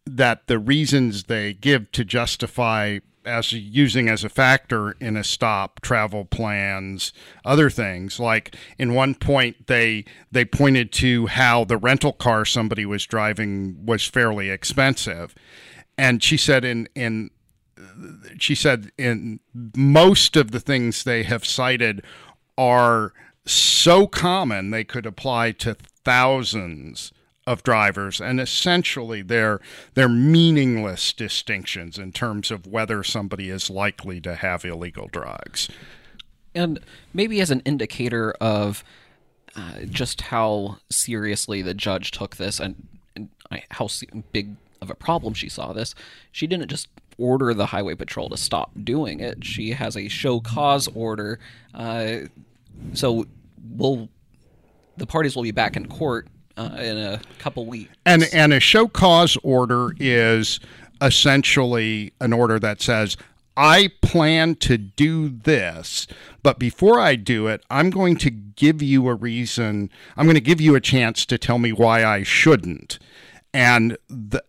that 0.06 0.48
the 0.48 0.60
reasons 0.60 1.24
they 1.24 1.54
give 1.54 1.92
to 1.92 2.06
justify 2.06 3.00
as 3.26 3.52
using 3.52 4.08
as 4.08 4.24
a 4.24 4.30
factor 4.30 4.92
in 5.00 5.18
a 5.18 5.24
stop 5.24 5.82
travel 5.82 6.26
plans 6.26 7.12
other 7.44 7.70
things. 7.70 8.20
Like 8.20 8.56
in 8.78 8.94
one 8.94 9.16
point 9.16 9.68
they 9.68 10.06
they 10.32 10.46
pointed 10.46 10.92
to 10.94 11.28
how 11.28 11.66
the 11.66 11.78
rental 11.78 12.14
car 12.14 12.46
somebody 12.46 12.86
was 12.86 13.06
driving 13.06 13.86
was 13.86 14.06
fairly 14.06 14.50
expensive. 14.50 15.34
And 15.98 16.24
she 16.24 16.38
said 16.38 16.64
in 16.64 16.88
in 16.96 17.32
she 18.38 18.56
said 18.56 18.92
in 18.98 19.40
most 19.76 20.36
of 20.36 20.52
the 20.52 20.60
things 20.60 21.04
they 21.04 21.24
have 21.24 21.46
cited 21.46 22.04
are 22.58 23.14
so 23.46 24.08
common 24.08 24.72
they 24.72 24.84
could 24.84 25.06
apply 25.06 25.52
to 25.52 25.76
thousands 26.04 27.12
of 27.48 27.62
drivers 27.62 28.20
and 28.20 28.40
essentially 28.40 29.22
they're 29.22 29.60
they're 29.94 30.10
meaningless 30.10 31.14
distinctions 31.14 32.00
in 32.00 32.12
terms 32.12 32.50
of 32.50 32.66
whether 32.66 33.04
somebody 33.04 33.50
is 33.50 33.70
likely 33.70 34.20
to 34.20 34.36
have 34.36 34.66
illegal 34.66 35.08
drugs. 35.12 35.70
And 36.56 36.80
maybe 37.14 37.42
as 37.42 37.52
an 37.52 37.62
indicator 37.62 38.32
of 38.42 38.84
uh, 39.56 39.82
just 39.90 40.22
how 40.22 40.78
seriously 40.90 41.62
the 41.62 41.74
judge 41.74 42.12
took 42.12 42.38
this 42.38 42.60
and, 42.60 42.88
and 43.16 43.30
how 43.72 43.90
big 44.32 44.56
of 44.82 44.90
a 44.90 44.96
problem 44.96 45.34
she 45.34 45.50
saw 45.50 45.74
this, 45.74 45.96
she 46.32 46.48
didn't 46.48 46.70
just 46.70 46.88
order 47.18 47.54
the 47.54 47.68
highway 47.68 47.96
patrol 47.96 48.30
to 48.30 48.38
stop 48.38 48.72
doing 48.84 49.20
it. 49.20 49.46
She 49.46 49.72
has 49.72 49.96
a 49.96 50.08
show 50.08 50.40
cause 50.40 50.88
order. 50.94 51.40
Uh, 51.74 52.22
so 52.94 53.26
we'll 53.70 54.10
the 54.98 55.06
parties 55.06 55.36
will 55.36 55.44
be 55.44 55.52
back 55.52 55.76
in 55.76 55.88
court 55.88 56.28
uh, 56.58 56.76
in 56.80 56.98
a 56.98 57.22
couple 57.40 57.66
weeks. 57.66 57.92
And 58.06 58.28
and 58.34 58.54
a 58.54 58.60
show 58.60 58.88
cause 58.88 59.38
order 59.44 59.94
is 60.00 60.60
essentially 61.02 62.14
an 62.22 62.34
order 62.34 62.60
that 62.60 62.82
says 62.82 63.18
I 63.58 63.92
plan 64.02 64.56
to 64.56 64.78
do 64.78 65.30
this, 65.30 66.08
but 66.44 66.60
before 66.60 67.00
I 67.00 67.16
do 67.16 67.48
it, 67.48 67.64
I'm 67.70 67.90
going 67.90 68.18
to 68.18 68.30
give 68.30 68.82
you 68.82 69.08
a 69.08 69.16
reason. 69.16 69.90
I'm 70.18 70.26
going 70.26 70.36
to 70.36 70.42
give 70.42 70.60
you 70.60 70.76
a 70.76 70.82
chance 70.82 71.26
to 71.28 71.38
tell 71.38 71.58
me 71.58 71.72
why 71.72 72.04
I 72.04 72.24
shouldn't. 72.24 73.00
And 73.54 73.98
the 74.10 74.44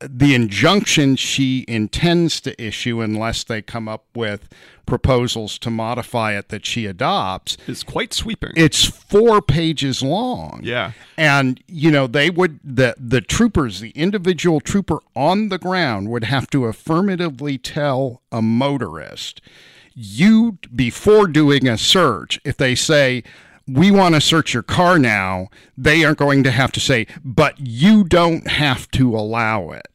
the 0.00 0.34
injunction 0.34 1.16
she 1.16 1.64
intends 1.68 2.40
to 2.40 2.62
issue 2.62 3.00
unless 3.00 3.44
they 3.44 3.60
come 3.60 3.88
up 3.88 4.04
with 4.14 4.48
proposals 4.90 5.56
to 5.60 5.70
modify 5.70 6.36
it 6.36 6.48
that 6.48 6.66
she 6.66 6.84
adopts 6.84 7.56
is 7.68 7.82
quite 7.84 8.12
sweeping. 8.12 8.50
it's 8.56 8.84
four 8.84 9.40
pages 9.40 10.02
long 10.02 10.60
Yeah. 10.62 10.92
and 11.16 11.62
you 11.68 11.90
know 11.92 12.06
they 12.08 12.28
would 12.28 12.58
the 12.64 12.94
the 12.98 13.20
troopers 13.20 13.78
the 13.80 13.90
individual 13.90 14.60
trooper 14.60 14.98
on 15.14 15.48
the 15.48 15.58
ground 15.58 16.10
would 16.10 16.24
have 16.24 16.50
to 16.50 16.66
affirmatively 16.66 17.56
tell 17.56 18.20
a 18.32 18.42
motorist 18.42 19.40
you 19.94 20.58
before 20.74 21.26
doing 21.28 21.68
a 21.68 21.78
search 21.78 22.40
if 22.44 22.56
they 22.56 22.74
say 22.74 23.22
we 23.68 23.92
want 23.92 24.16
to 24.16 24.20
search 24.20 24.52
your 24.52 24.64
car 24.64 24.98
now 24.98 25.46
they 25.78 26.04
are 26.04 26.14
going 26.16 26.42
to 26.42 26.50
have 26.50 26.72
to 26.72 26.80
say 26.80 27.06
but 27.24 27.54
you 27.60 28.02
don't 28.02 28.48
have 28.48 28.90
to 28.90 29.14
allow 29.16 29.70
it 29.70 29.86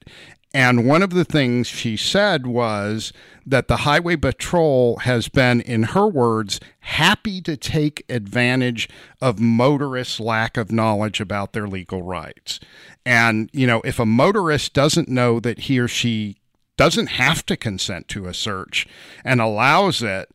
and 0.53 0.87
one 0.87 1.03
of 1.03 1.09
the 1.09 1.25
things 1.25 1.67
she 1.67 1.97
said 1.97 2.47
was 2.47 3.11
that 3.45 3.67
the 3.67 3.77
Highway 3.77 4.15
Patrol 4.15 4.97
has 4.97 5.29
been, 5.29 5.61
in 5.61 5.83
her 5.83 6.07
words, 6.07 6.59
happy 6.79 7.41
to 7.41 7.55
take 7.55 8.03
advantage 8.09 8.89
of 9.21 9.39
motorists' 9.39 10.19
lack 10.19 10.57
of 10.57 10.71
knowledge 10.71 11.21
about 11.21 11.53
their 11.53 11.67
legal 11.67 12.01
rights. 12.01 12.59
And, 13.05 13.49
you 13.53 13.67
know, 13.67 13.81
if 13.85 13.99
a 13.99 14.05
motorist 14.05 14.73
doesn't 14.73 15.07
know 15.07 15.39
that 15.39 15.59
he 15.59 15.79
or 15.79 15.87
she 15.87 16.37
doesn't 16.77 17.07
have 17.07 17.45
to 17.45 17.55
consent 17.55 18.07
to 18.09 18.25
a 18.25 18.33
search 18.33 18.87
and 19.23 19.39
allows 19.39 20.01
it, 20.01 20.29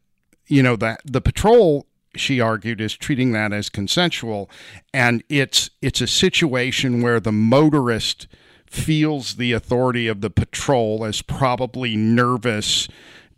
you 0.47 0.63
know, 0.63 0.77
that 0.77 1.01
the 1.05 1.21
patrol 1.21 1.87
she 2.17 2.41
argued 2.41 2.81
is 2.81 2.97
treating 2.97 3.33
that 3.33 3.53
as 3.53 3.69
consensual 3.69 4.51
and 4.93 5.23
it's 5.29 5.71
it's 5.81 6.01
a 6.01 6.09
situation 6.09 7.03
where 7.03 7.21
the 7.21 7.31
motorist 7.31 8.27
feels 8.71 9.35
the 9.35 9.53
authority 9.53 10.07
of 10.07 10.21
the 10.21 10.31
patrol 10.31 11.05
as 11.05 11.21
probably 11.21 11.97
nervous 11.97 12.89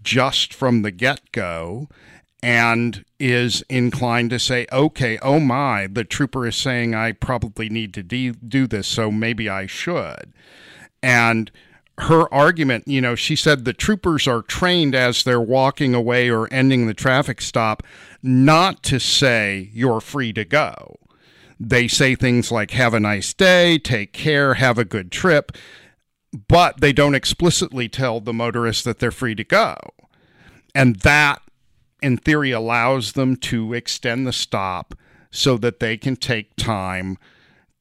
just 0.03 0.53
from 0.53 0.83
the 0.83 0.91
get-go 0.91 1.89
and 2.43 3.05
is 3.19 3.63
inclined 3.69 4.29
to 4.29 4.39
say 4.39 4.67
okay 4.71 5.19
oh 5.23 5.41
my 5.41 5.87
the 5.87 6.05
trooper 6.05 6.47
is 6.47 6.55
saying 6.55 6.95
i 6.95 7.13
probably 7.13 7.69
need 7.69 7.95
to 7.95 8.03
de- 8.03 8.33
do 8.33 8.67
this 8.67 8.87
so 8.87 9.11
maybe 9.11 9.49
i 9.49 9.67
should 9.67 10.33
and 11.03 11.51
her 11.99 12.33
argument, 12.33 12.89
you 12.89 13.01
know, 13.01 13.15
she 13.15 13.37
said 13.37 13.65
the 13.65 13.73
troopers 13.73 14.27
are 14.27 14.43
trained 14.43 14.95
as 14.95 15.23
they're 15.23 15.41
walking 15.41 15.95
away 15.95 16.31
or 16.31 16.49
ending 16.53 16.87
the 16.87 16.95
traffic 16.95 17.41
stop 17.41 17.83
not 18.23 18.83
to 18.85 18.99
say 18.99 19.71
you're 19.73 20.01
free 20.01 20.33
to 20.33 20.45
go. 20.45 20.97
They 21.65 21.87
say 21.87 22.17
things 22.17 22.51
like 22.51 22.73
have 22.73 22.93
a 22.93 22.99
nice 22.99 23.33
day, 23.33 23.79
take 23.79 24.13
care, 24.13 24.55
have 24.55 24.79
a 24.79 24.85
good 24.85 25.13
trip, 25.13 25.53
but 26.49 26.81
they 26.81 26.93
don't 26.93 27.15
explicitly 27.15 27.89
tell 27.89 28.19
the 28.19 28.33
motorist 28.33 28.85
that 28.85 28.99
they're 28.99 29.13
free 29.13 29.37
to 29.37 29.45
go. 29.45 29.77
And 30.75 30.97
that, 31.01 31.41
in 32.03 32.17
theory, 32.17 32.51
allows 32.51 33.13
them 33.13 33.37
to 33.37 33.75
extend 33.75 34.27
the 34.27 34.33
stop 34.33 34.95
so 35.31 35.57
that 35.59 35.79
they 35.79 35.97
can 35.97 36.17
take 36.17 36.57
time 36.57 37.17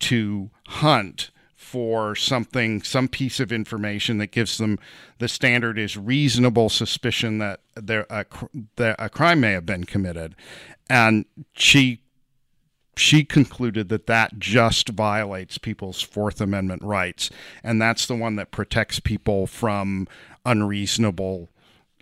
to 0.02 0.52
hunt 0.68 1.32
for 1.56 2.16
something, 2.16 2.84
some 2.84 3.08
piece 3.08 3.40
of 3.40 3.52
information 3.52 4.20
that 4.20 4.32
gives 4.32 4.60
them 4.60 4.78
the 5.18 5.28
standard 5.28 5.80
is 5.80 5.98
reasonable 5.98 6.70
suspicion 6.70 7.40
that 7.40 7.62
there 7.76 8.06
a, 8.12 8.26
a 8.78 9.10
crime 9.10 9.40
may 9.40 9.54
have 9.54 9.66
been 9.66 9.86
committed, 9.86 10.36
and 10.88 11.26
she 11.54 12.02
she 12.98 13.24
concluded 13.24 13.90
that 13.90 14.08
that 14.08 14.38
just 14.40 14.90
violates 14.90 15.58
people's 15.58 16.02
Fourth 16.02 16.42
Amendment 16.42 16.84
rights, 16.84 17.30
and 17.64 17.82
that's 17.82 18.06
the 18.06 18.16
one 18.16 18.36
that 18.36 18.52
protects 18.52 19.00
people 19.00 19.48
from 19.48 20.08
unreasonable 20.46 21.50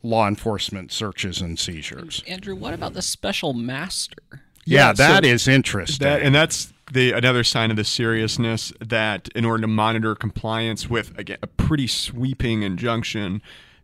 law 0.02 0.28
enforcement 0.28 0.92
searches 0.92 1.42
and 1.42 1.60
seizures. 1.60 2.24
Andrew, 2.28 2.56
what 2.56 2.74
about 2.74 2.94
the 2.94 3.02
special 3.02 3.54
master? 3.54 4.18
Yeah, 4.66 4.88
Yeah, 4.88 4.94
that 4.94 5.24
so 5.24 5.30
is 5.30 5.48
interesting. 5.48 6.06
That 6.06 6.22
and 6.22 6.34
that's 6.34 6.74
the 6.92 7.12
another 7.12 7.44
sign 7.44 7.70
of 7.72 7.78
the 7.78 7.84
seriousness 7.84 8.74
that 8.80 9.30
in 9.36 9.46
order 9.46 9.62
to 9.62 9.68
monitor 9.68 10.16
compliance 10.16 10.90
with 10.90 11.18
again 11.18 11.38
a 11.42 11.48
pretty 11.48 11.88
sweeping 11.88 12.64
injunction, 12.64 13.42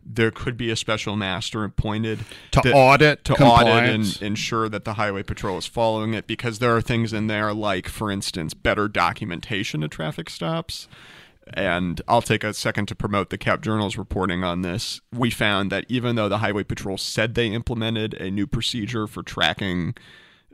there 0.08 0.30
could 0.30 0.56
be 0.56 0.70
a 0.70 0.76
special 0.76 1.16
master 1.16 1.64
appointed 1.64 2.20
To 2.52 2.60
that- 2.62 2.74
audit 2.74 3.24
to 3.24 3.34
audit 3.34 3.90
and 3.90 4.22
ensure 4.22 4.68
that 4.68 4.84
the 4.84 4.94
highway 4.94 5.22
patrol 5.22 5.58
is 5.58 5.66
following 5.66 6.14
it 6.14 6.26
because 6.26 6.58
there 6.60 6.74
are 6.76 6.80
things 6.80 7.12
in 7.12 7.26
there 7.26 7.52
like 7.52 7.88
for 7.88 8.10
instance 8.10 8.54
better 8.54 8.86
documentation 8.88 9.82
of 9.82 9.90
traffic 9.90 10.30
stops 10.30 10.88
and 11.54 12.02
I'll 12.08 12.22
take 12.22 12.42
a 12.42 12.52
second 12.54 12.86
to 12.86 12.96
promote 12.96 13.30
the 13.30 13.38
Cap 13.38 13.60
Journal's 13.60 13.96
reporting 13.96 14.42
on 14.42 14.62
this. 14.62 15.00
We 15.14 15.30
found 15.30 15.70
that 15.70 15.84
even 15.88 16.16
though 16.16 16.28
the 16.28 16.38
Highway 16.38 16.64
Patrol 16.64 16.98
said 16.98 17.36
they 17.36 17.46
implemented 17.52 18.14
a 18.14 18.32
new 18.32 18.48
procedure 18.48 19.06
for 19.06 19.22
tracking 19.22 19.94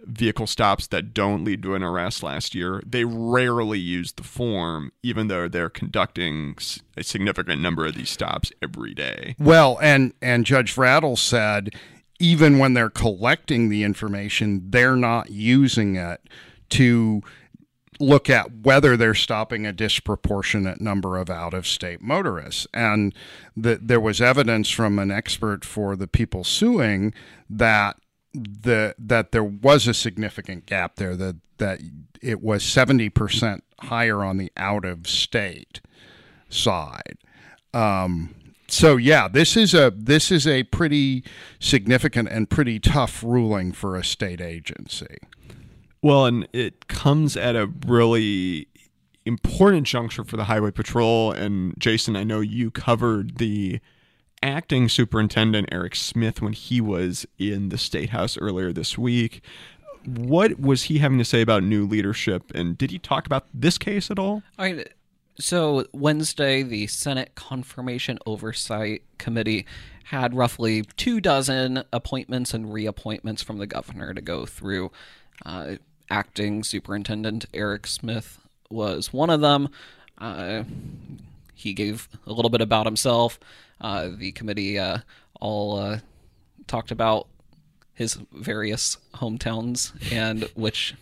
vehicle 0.04 0.47
stops 0.47 0.87
that 0.88 1.14
don't 1.14 1.44
lead 1.44 1.62
to 1.62 1.75
an 1.75 1.82
arrest 1.82 2.23
last 2.23 2.54
year, 2.54 2.82
they 2.87 3.04
rarely 3.04 3.78
use 3.78 4.12
the 4.12 4.23
form, 4.23 4.92
even 5.02 5.28
though 5.28 5.49
they're 5.49 5.71
conducting 5.71 6.56
a 6.97 7.02
significant 7.02 7.61
number 7.61 7.87
of 7.87 7.94
these 7.94 8.11
stops 8.11 8.52
every 8.62 8.94
day. 8.94 9.35
Well, 9.38 9.78
and 9.80 10.12
and 10.21 10.44
Judge 10.44 10.75
Vratil 10.75 11.18
said 11.18 11.71
even 12.18 12.59
when 12.59 12.75
they're 12.75 12.90
collecting 12.90 13.68
the 13.68 13.82
information, 13.82 14.71
they're 14.71 14.97
not 14.97 15.30
using 15.30 15.97
it 15.97 16.21
to 16.71 17.21
look 17.99 18.30
at 18.30 18.50
whether 18.62 18.97
they're 18.97 19.14
stopping 19.14 19.66
a 19.66 19.73
disproportionate 19.73 20.80
number 20.80 21.18
of 21.18 21.28
out-of-state 21.28 22.00
motorists. 22.00 22.66
And 22.73 23.14
that 23.56 23.88
there 23.88 24.00
was 24.00 24.21
evidence 24.21 24.71
from 24.71 24.99
an 24.99 25.11
expert 25.11 25.64
for 25.64 25.97
the 25.97 26.06
people 26.06 26.44
suing 26.44 27.12
that 27.50 27.97
the 28.35 28.95
that 28.99 29.33
there 29.33 29.45
was 29.45 29.87
a 29.87 29.95
significant 29.95 30.67
gap 30.67 30.97
there 30.97 31.17
that 31.17 31.37
that 31.59 31.81
it 32.21 32.43
was 32.43 32.62
70% 32.65 33.61
higher 33.81 34.25
on 34.25 34.37
the 34.39 34.51
out 34.57 34.85
of 34.85 35.07
state 35.07 35.81
side 36.49 37.19
um, 37.75 38.35
so 38.69 38.97
yeah, 38.97 39.29
this 39.29 39.57
is 39.57 39.75
a 39.75 39.93
this 39.95 40.31
is 40.31 40.47
a 40.47 40.62
pretty 40.65 41.25
significant 41.61 42.29
and 42.29 42.49
pretty 42.49 42.79
tough 42.81 43.23
ruling 43.23 43.73
for 43.73 43.97
a 43.97 44.05
state 44.05 44.41
agency. 44.41 45.19
Well, 46.01 46.27
and 46.27 46.49
it 46.53 46.89
comes 46.89 47.37
at 47.37 47.55
a 47.55 47.71
really 47.87 48.69
important 49.25 49.87
juncture 49.87 50.25
for 50.25 50.37
the 50.37 50.45
Highway 50.45 50.73
Patrol. 50.73 51.33
And 51.33 51.75
Jason, 51.79 52.17
I 52.17 52.25
know 52.25 52.41
you 52.41 52.71
covered 52.71 53.37
the 53.37 53.81
acting 54.43 54.89
superintendent, 54.89 55.69
Erik 55.73 55.95
Smith, 55.95 56.43
when 56.43 56.53
he 56.53 56.81
was 56.81 57.27
in 57.39 57.69
the 57.69 57.79
State 57.79 58.11
House 58.11 58.37
earlier 58.39 58.73
this 58.73 58.99
week. 58.99 59.43
What 60.05 60.59
was 60.59 60.85
he 60.85 60.99
having 60.99 61.19
to 61.19 61.25
say 61.25 61.41
about 61.41 61.63
new 61.63 61.87
leadership? 61.87 62.51
And 62.55 62.77
did 62.77 62.91
he 62.91 62.99
talk 62.99 63.27
about 63.27 63.47
this 63.55 63.79
case 63.79 64.11
at 64.11 64.19
all? 64.19 64.43
All 64.59 64.65
right. 64.65 64.89
So 65.39 65.87
Wednesday, 65.93 66.63
the 66.63 66.87
Senate 66.89 67.35
Confirmation 67.35 68.19
Oversight 68.27 69.03
Committee 69.19 69.65
had 70.05 70.35
roughly 70.35 70.83
two 70.97 71.21
dozen 71.21 71.85
appointments 71.93 72.53
and 72.53 72.67
reappointments 72.67 73.43
from 73.43 73.59
the 73.59 73.67
governor 73.67 74.13
to 74.13 74.21
go 74.21 74.45
through. 74.45 74.91
Uh, 75.47 75.77
acting 76.11 76.63
Superintendent 76.63 77.47
Erik 77.55 77.87
Smith 77.87 78.41
was 78.69 79.13
one 79.13 79.31
of 79.31 79.41
them. 79.41 79.69
Uh, 80.19 80.65
he 81.55 81.73
gave 81.73 82.09
a 82.27 82.33
little 82.33 82.51
bit 82.51 82.61
about 82.61 82.87
himself. 82.87 83.39
Uh, 83.83 84.11
the 84.17 84.33
committee 84.33 84.79
uh, 84.79 84.99
all 85.41 85.77
uh, 85.77 85.99
talked 86.69 86.93
about 86.93 87.27
his 87.93 88.19
various 88.33 88.97
hometowns 89.15 89.93
and 90.12 90.45
which 90.55 90.95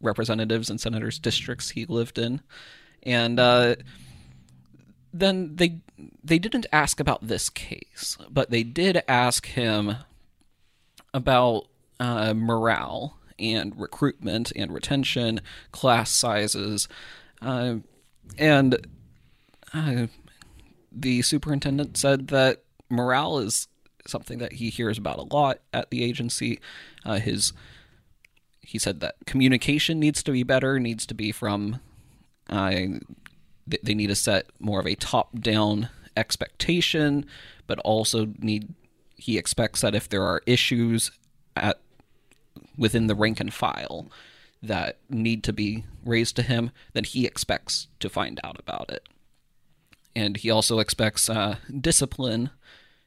representatives 0.00 0.70
and 0.70 0.80
senators' 0.80 1.18
districts 1.18 1.70
he 1.70 1.84
lived 1.84 2.18
in, 2.18 2.40
and 3.02 3.40
uh, 3.40 3.74
then 5.12 5.56
they 5.56 5.80
they 6.22 6.38
didn't 6.38 6.66
ask 6.72 7.00
about 7.00 7.26
this 7.26 7.48
case, 7.50 8.16
but 8.30 8.50
they 8.50 8.62
did 8.62 9.02
ask 9.08 9.46
him 9.46 9.96
about 11.12 11.66
uh, 11.98 12.32
morale 12.34 13.18
and 13.38 13.78
recruitment 13.78 14.52
and 14.54 14.72
retention, 14.72 15.40
class 15.72 16.10
sizes, 16.10 16.88
uh, 17.42 17.76
and 18.38 18.86
the 20.94 21.22
superintendent 21.22 21.96
said 21.96 22.28
that 22.28 22.62
morale 22.88 23.38
is 23.38 23.68
something 24.06 24.38
that 24.38 24.54
he 24.54 24.70
hears 24.70 24.98
about 24.98 25.18
a 25.18 25.34
lot 25.34 25.60
at 25.72 25.90
the 25.90 26.04
agency. 26.04 26.60
Uh, 27.04 27.18
his 27.18 27.52
he 28.60 28.78
said 28.78 29.00
that 29.00 29.16
communication 29.26 30.00
needs 30.00 30.22
to 30.22 30.32
be 30.32 30.42
better, 30.42 30.78
needs 30.78 31.06
to 31.06 31.14
be 31.14 31.32
from 31.32 31.80
uh, 32.48 32.70
th- 32.70 33.82
they 33.82 33.94
need 33.94 34.08
to 34.08 34.14
set 34.14 34.46
more 34.58 34.80
of 34.80 34.86
a 34.86 34.94
top-down 34.94 35.88
expectation, 36.16 37.26
but 37.66 37.78
also 37.80 38.32
need 38.38 38.74
he 39.16 39.38
expects 39.38 39.80
that 39.80 39.94
if 39.94 40.08
there 40.08 40.22
are 40.22 40.42
issues 40.46 41.10
at 41.56 41.80
within 42.76 43.06
the 43.06 43.14
rank 43.14 43.40
and 43.40 43.54
file 43.54 44.10
that 44.62 44.98
need 45.08 45.44
to 45.44 45.52
be 45.52 45.84
raised 46.04 46.36
to 46.36 46.42
him, 46.42 46.70
then 46.92 47.04
he 47.04 47.26
expects 47.26 47.86
to 48.00 48.08
find 48.08 48.40
out 48.42 48.58
about 48.58 48.90
it. 48.90 49.08
And 50.16 50.36
he 50.36 50.50
also 50.50 50.78
expects 50.78 51.28
uh, 51.28 51.56
discipline 51.80 52.50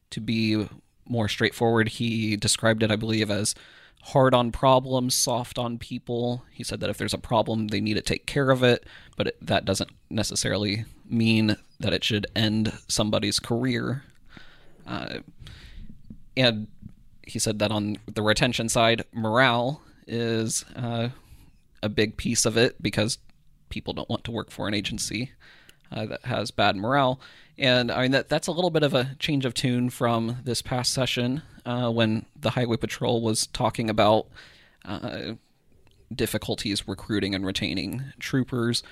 to 0.10 0.20
be 0.20 0.68
more 1.08 1.28
straightforward. 1.28 1.90
He 1.90 2.36
described 2.36 2.84
it, 2.84 2.92
I 2.92 2.96
believe, 2.96 3.32
as 3.32 3.56
hard 4.04 4.34
on 4.34 4.52
problems, 4.52 5.16
soft 5.16 5.58
on 5.58 5.78
people. 5.78 6.44
He 6.52 6.64
said 6.64 6.80
that 6.80 6.90
if 6.90 6.98
there's 6.98 7.14
a 7.14 7.18
problem, 7.18 7.68
they 7.68 7.82
need 7.82 7.96
to 7.96 8.02
take 8.02 8.26
care 8.26 8.50
of 8.52 8.64
it, 8.64 8.86
but 9.16 9.28
it, 9.28 9.38
that 9.42 9.66
doesn't 9.66 9.90
necessarily 10.10 10.86
mean 11.10 11.58
that 11.80 11.94
it 11.94 12.04
should 12.04 12.28
end 12.36 12.72
somebody's 12.88 13.40
career. 13.40 14.04
Uh, 14.86 15.20
and 16.36 16.68
he 17.24 17.40
said 17.40 17.60
that 17.60 17.72
on 17.72 17.98
the 18.06 18.22
retention 18.22 18.70
side, 18.70 19.04
morale 19.12 19.82
is 20.08 20.64
uh, 20.76 21.10
a 21.84 21.90
big 21.90 22.16
piece 22.16 22.46
of 22.46 22.56
it 22.56 22.82
because 22.82 23.18
people 23.70 23.94
don't 23.94 24.10
want 24.10 24.24
to 24.24 24.32
work 24.32 24.50
for 24.50 24.68
an 24.68 24.74
agency 24.74 25.32
uh, 25.92 26.06
that 26.06 26.26
has 26.26 26.52
bad 26.52 26.76
morale. 26.76 27.20
And 27.58 27.92
I 27.92 28.04
mean 28.04 28.12
that 28.12 28.30
that's 28.30 28.48
a 28.48 28.52
little 28.52 28.70
bit 28.70 28.84
of 28.84 28.94
a 28.94 29.16
change 29.20 29.46
of 29.46 29.54
tune 29.54 29.90
from 29.90 30.38
this 30.44 30.62
past 30.62 30.94
session 30.94 31.42
uh, 31.66 31.90
when 31.90 32.26
the 32.40 32.52
Highway 32.52 32.78
Patrol 32.78 33.22
was 33.22 33.48
talking 33.48 33.90
about 33.90 34.28
uh, 34.86 35.34
difficulties 36.14 36.88
recruiting 36.88 37.34
and 37.34 37.46
retaining 37.46 38.04
troopers. 38.20 38.84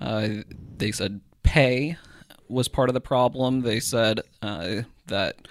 Uh, 0.00 0.28
they 0.76 0.92
said 0.92 1.20
pay 1.42 1.96
was 2.48 2.68
part 2.68 2.88
of 2.88 2.94
the 2.94 3.00
problem. 3.00 3.62
They 3.62 3.80
said 3.80 4.20
uh, 4.40 4.82
that 5.06 5.48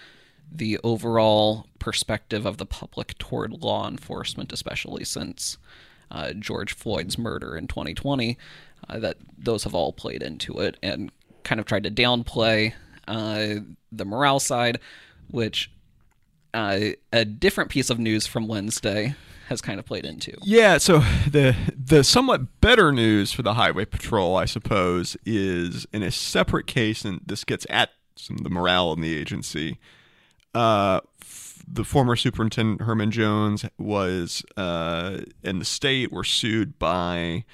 the 0.52 0.80
overall 0.84 1.68
perspective 1.80 2.46
of 2.46 2.58
the 2.58 2.66
public 2.66 3.18
toward 3.18 3.64
law 3.64 3.88
enforcement, 3.88 4.52
especially 4.52 5.04
since 5.04 5.58
uh, 6.12 6.34
George 6.34 6.74
Floyd's 6.74 7.18
murder 7.18 7.56
in 7.56 7.68
2020, 7.68 8.38
uh, 8.90 9.00
that 9.00 9.18
those 9.38 9.64
have 9.64 9.74
all 9.74 9.94
played 9.94 10.22
into 10.22 10.60
it 10.60 10.78
and 10.84 11.12
kind 11.44 11.60
of 11.60 11.66
tried 11.66 11.84
to 11.84 11.92
downplay 11.92 12.74
uh, 13.08 13.56
the 13.92 14.06
morale 14.06 14.40
side, 14.40 14.80
which 15.30 15.72
uh, 16.54 16.80
a 17.12 17.26
different 17.26 17.70
piece 17.70 17.90
of 17.90 18.00
news 18.00 18.28
from 18.28 18.48
Wednesday 18.48 19.16
has 19.48 19.62
kind 19.62 19.80
of 19.80 19.86
played 19.86 20.06
into. 20.06 20.38
Yeah, 20.44 20.78
so 20.78 21.00
the 21.30 21.56
the 21.78 22.04
somewhat 22.04 22.62
better 22.62 22.92
news 22.92 23.32
for 23.32 23.42
the 23.42 23.56
highway 23.56 23.86
patrol, 23.86 24.36
I 24.38 24.46
suppose, 24.46 25.18
is 25.26 25.86
in 25.92 26.04
a 26.04 26.12
separate 26.12 26.68
case, 26.68 27.04
and 27.04 27.22
this 27.26 27.44
gets 27.44 27.66
at 27.70 27.90
some 28.16 28.38
of 28.38 28.44
the 28.44 28.50
morale 28.50 28.94
in 28.94 29.02
the 29.02 29.16
agency. 29.16 29.78
Uh, 30.54 31.02
the 31.74 31.84
former 31.84 32.16
superintendent 32.16 32.82
Herman 32.82 33.12
Jones 33.12 33.66
was 33.78 34.44
uh, 34.58 35.20
and 35.44 35.62
the 35.62 35.66
state 35.66 36.12
were 36.12 36.24
sued 36.24 36.78
by 36.78 37.46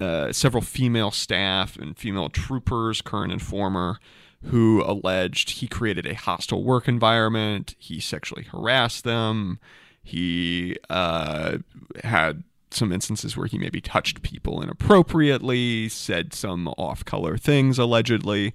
uh, 0.00 0.32
several 0.32 0.62
female 0.62 1.10
staff 1.10 1.76
and 1.76 1.98
female 1.98 2.28
troopers, 2.28 3.02
current 3.02 3.32
and 3.32 3.42
former, 3.42 3.98
who 4.44 4.82
alleged 4.82 5.50
he 5.50 5.68
created 5.68 6.06
a 6.06 6.14
hostile 6.14 6.64
work 6.64 6.88
environment. 6.88 7.74
He 7.78 8.00
sexually 8.00 8.44
harassed 8.44 9.04
them. 9.04 9.58
He 10.02 10.76
uh, 10.88 11.58
had 12.02 12.44
some 12.70 12.92
instances 12.92 13.36
where 13.36 13.46
he 13.46 13.58
maybe 13.58 13.80
touched 13.80 14.22
people 14.22 14.62
inappropriately, 14.62 15.88
said 15.88 16.32
some 16.32 16.68
off 16.78 17.04
color 17.04 17.36
things 17.36 17.78
allegedly. 17.78 18.54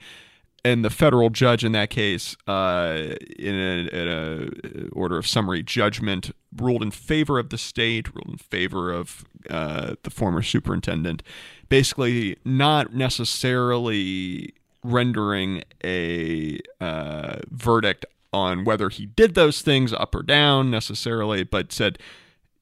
And 0.66 0.84
the 0.84 0.90
federal 0.90 1.30
judge 1.30 1.64
in 1.64 1.74
that 1.74 1.92
case, 1.92 2.36
uh, 2.48 3.14
in, 3.38 3.54
a, 3.54 3.88
in 3.96 4.08
a 4.08 4.88
order 4.94 5.16
of 5.16 5.28
summary 5.28 5.62
judgment, 5.62 6.36
ruled 6.58 6.82
in 6.82 6.90
favor 6.90 7.38
of 7.38 7.52
the 7.52 7.58
state, 7.60 8.08
ruled 8.16 8.30
in 8.30 8.38
favor 8.38 8.92
of 8.92 9.26
uh, 9.48 9.94
the 10.02 10.10
former 10.10 10.42
superintendent, 10.42 11.22
basically 11.70 12.38
not 12.44 12.96
necessarily 12.96 14.56
rendering 14.84 15.64
a 15.84 16.58
uh, 16.82 17.42
verdict 17.52 18.08
on 18.34 18.66
whether 18.66 18.90
he 18.90 19.06
did 19.06 19.36
those 19.36 19.62
things 19.62 19.94
up 19.94 20.16
or 20.16 20.24
down 20.24 20.72
necessarily, 20.72 21.44
but 21.44 21.72
said 21.72 22.00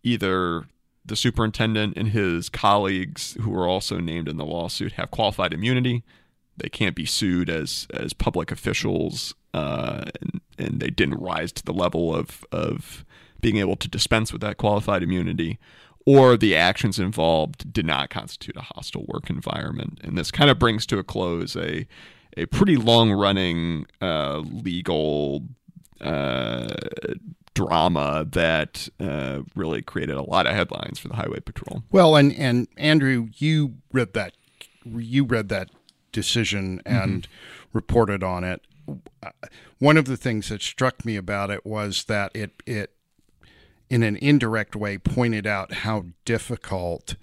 either 0.03 0.65
the 1.05 1.15
superintendent 1.15 1.95
and 1.95 2.09
his 2.09 2.49
colleagues, 2.49 3.37
who 3.39 3.49
were 3.49 3.65
also 3.65 4.01
named 4.01 4.27
in 4.27 4.35
the 4.35 4.45
lawsuit, 4.45 4.91
have 4.93 5.09
qualified 5.09 5.53
immunity. 5.53 6.03
They 6.57 6.69
can't 6.69 6.95
be 6.95 7.05
sued 7.05 7.49
as 7.49 7.87
as 7.93 8.13
public 8.13 8.51
officials, 8.51 9.33
uh, 9.53 10.05
and, 10.21 10.41
and 10.57 10.79
they 10.79 10.89
didn't 10.89 11.19
rise 11.21 11.51
to 11.53 11.63
the 11.63 11.73
level 11.73 12.13
of 12.15 12.45
of 12.51 13.05
being 13.41 13.57
able 13.57 13.75
to 13.75 13.87
dispense 13.87 14.31
with 14.31 14.41
that 14.41 14.57
qualified 14.57 15.03
immunity, 15.03 15.59
or 16.05 16.37
the 16.37 16.55
actions 16.55 16.99
involved 16.99 17.73
did 17.73 17.85
not 17.85 18.09
constitute 18.09 18.55
a 18.55 18.61
hostile 18.61 19.05
work 19.07 19.29
environment. 19.29 19.99
And 20.03 20.17
this 20.17 20.31
kind 20.31 20.49
of 20.49 20.59
brings 20.59 20.85
to 20.87 20.99
a 20.99 21.03
close 21.03 21.55
a 21.55 21.87
a 22.37 22.45
pretty 22.47 22.77
long 22.77 23.11
running 23.11 23.85
uh, 24.01 24.39
legal 24.39 25.43
uh, 26.01 26.73
drama 27.53 28.25
that 28.31 28.89
uh, 28.99 29.41
really 29.55 29.81
created 29.81 30.15
a 30.15 30.23
lot 30.23 30.47
of 30.47 30.53
headlines 30.53 30.99
for 30.99 31.07
the 31.07 31.15
Highway 31.15 31.39
Patrol. 31.39 31.83
Well, 31.91 32.15
and 32.15 32.33
and 32.33 32.67
Andrew, 32.77 33.29
you 33.37 33.75
read 33.91 34.13
that 34.13 34.33
you 34.85 35.23
read 35.23 35.49
that 35.49 35.69
decision 36.13 36.81
mm-hmm. 36.85 37.03
and 37.03 37.27
reported 37.73 38.23
on 38.23 38.45
it. 38.45 38.61
One 39.79 39.97
of 39.97 40.05
the 40.05 40.17
things 40.17 40.49
that 40.49 40.61
struck 40.61 41.03
me 41.05 41.17
about 41.17 41.49
it 41.51 41.65
was 41.65 42.05
that 42.05 42.31
it 42.33 42.63
it 42.65 42.91
in 43.89 44.03
an 44.03 44.15
indirect 44.17 44.75
way 44.75 44.97
pointed 44.97 45.45
out 45.45 45.73
how 45.73 46.05
difficult 46.25 47.15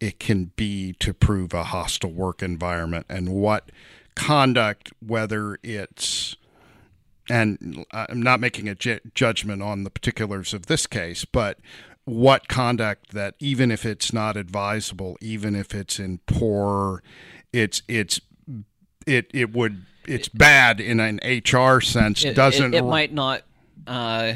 it 0.00 0.18
can 0.18 0.52
be 0.56 0.92
to 0.94 1.14
prove 1.14 1.54
a 1.54 1.64
hostile 1.64 2.12
work 2.12 2.42
environment 2.42 3.06
and 3.08 3.30
what 3.30 3.70
conduct 4.14 4.92
whether 5.00 5.58
it's 5.62 6.36
and 7.30 7.84
I'm 7.92 8.20
not 8.22 8.40
making 8.40 8.68
a 8.68 8.74
ju- 8.74 9.00
judgment 9.14 9.62
on 9.62 9.84
the 9.84 9.90
particulars 9.90 10.52
of 10.52 10.66
this 10.66 10.86
case, 10.86 11.24
but 11.24 11.58
what 12.04 12.48
conduct 12.48 13.12
that 13.12 13.34
even 13.38 13.70
if 13.70 13.86
it's 13.86 14.12
not 14.12 14.36
advisable, 14.36 15.16
even 15.20 15.54
if 15.54 15.74
it's 15.74 16.00
in 16.00 16.18
poor, 16.26 17.02
it's 17.52 17.82
it's 17.86 18.20
it 19.06 19.30
it 19.32 19.52
would 19.52 19.84
it's 20.06 20.28
bad 20.28 20.80
in 20.80 21.00
an 21.00 21.20
HR 21.24 21.80
sense. 21.80 22.24
It, 22.24 22.34
doesn't 22.34 22.74
it, 22.74 22.78
it 22.78 22.82
might 22.82 23.12
not 23.12 23.42
uh, 23.86 24.34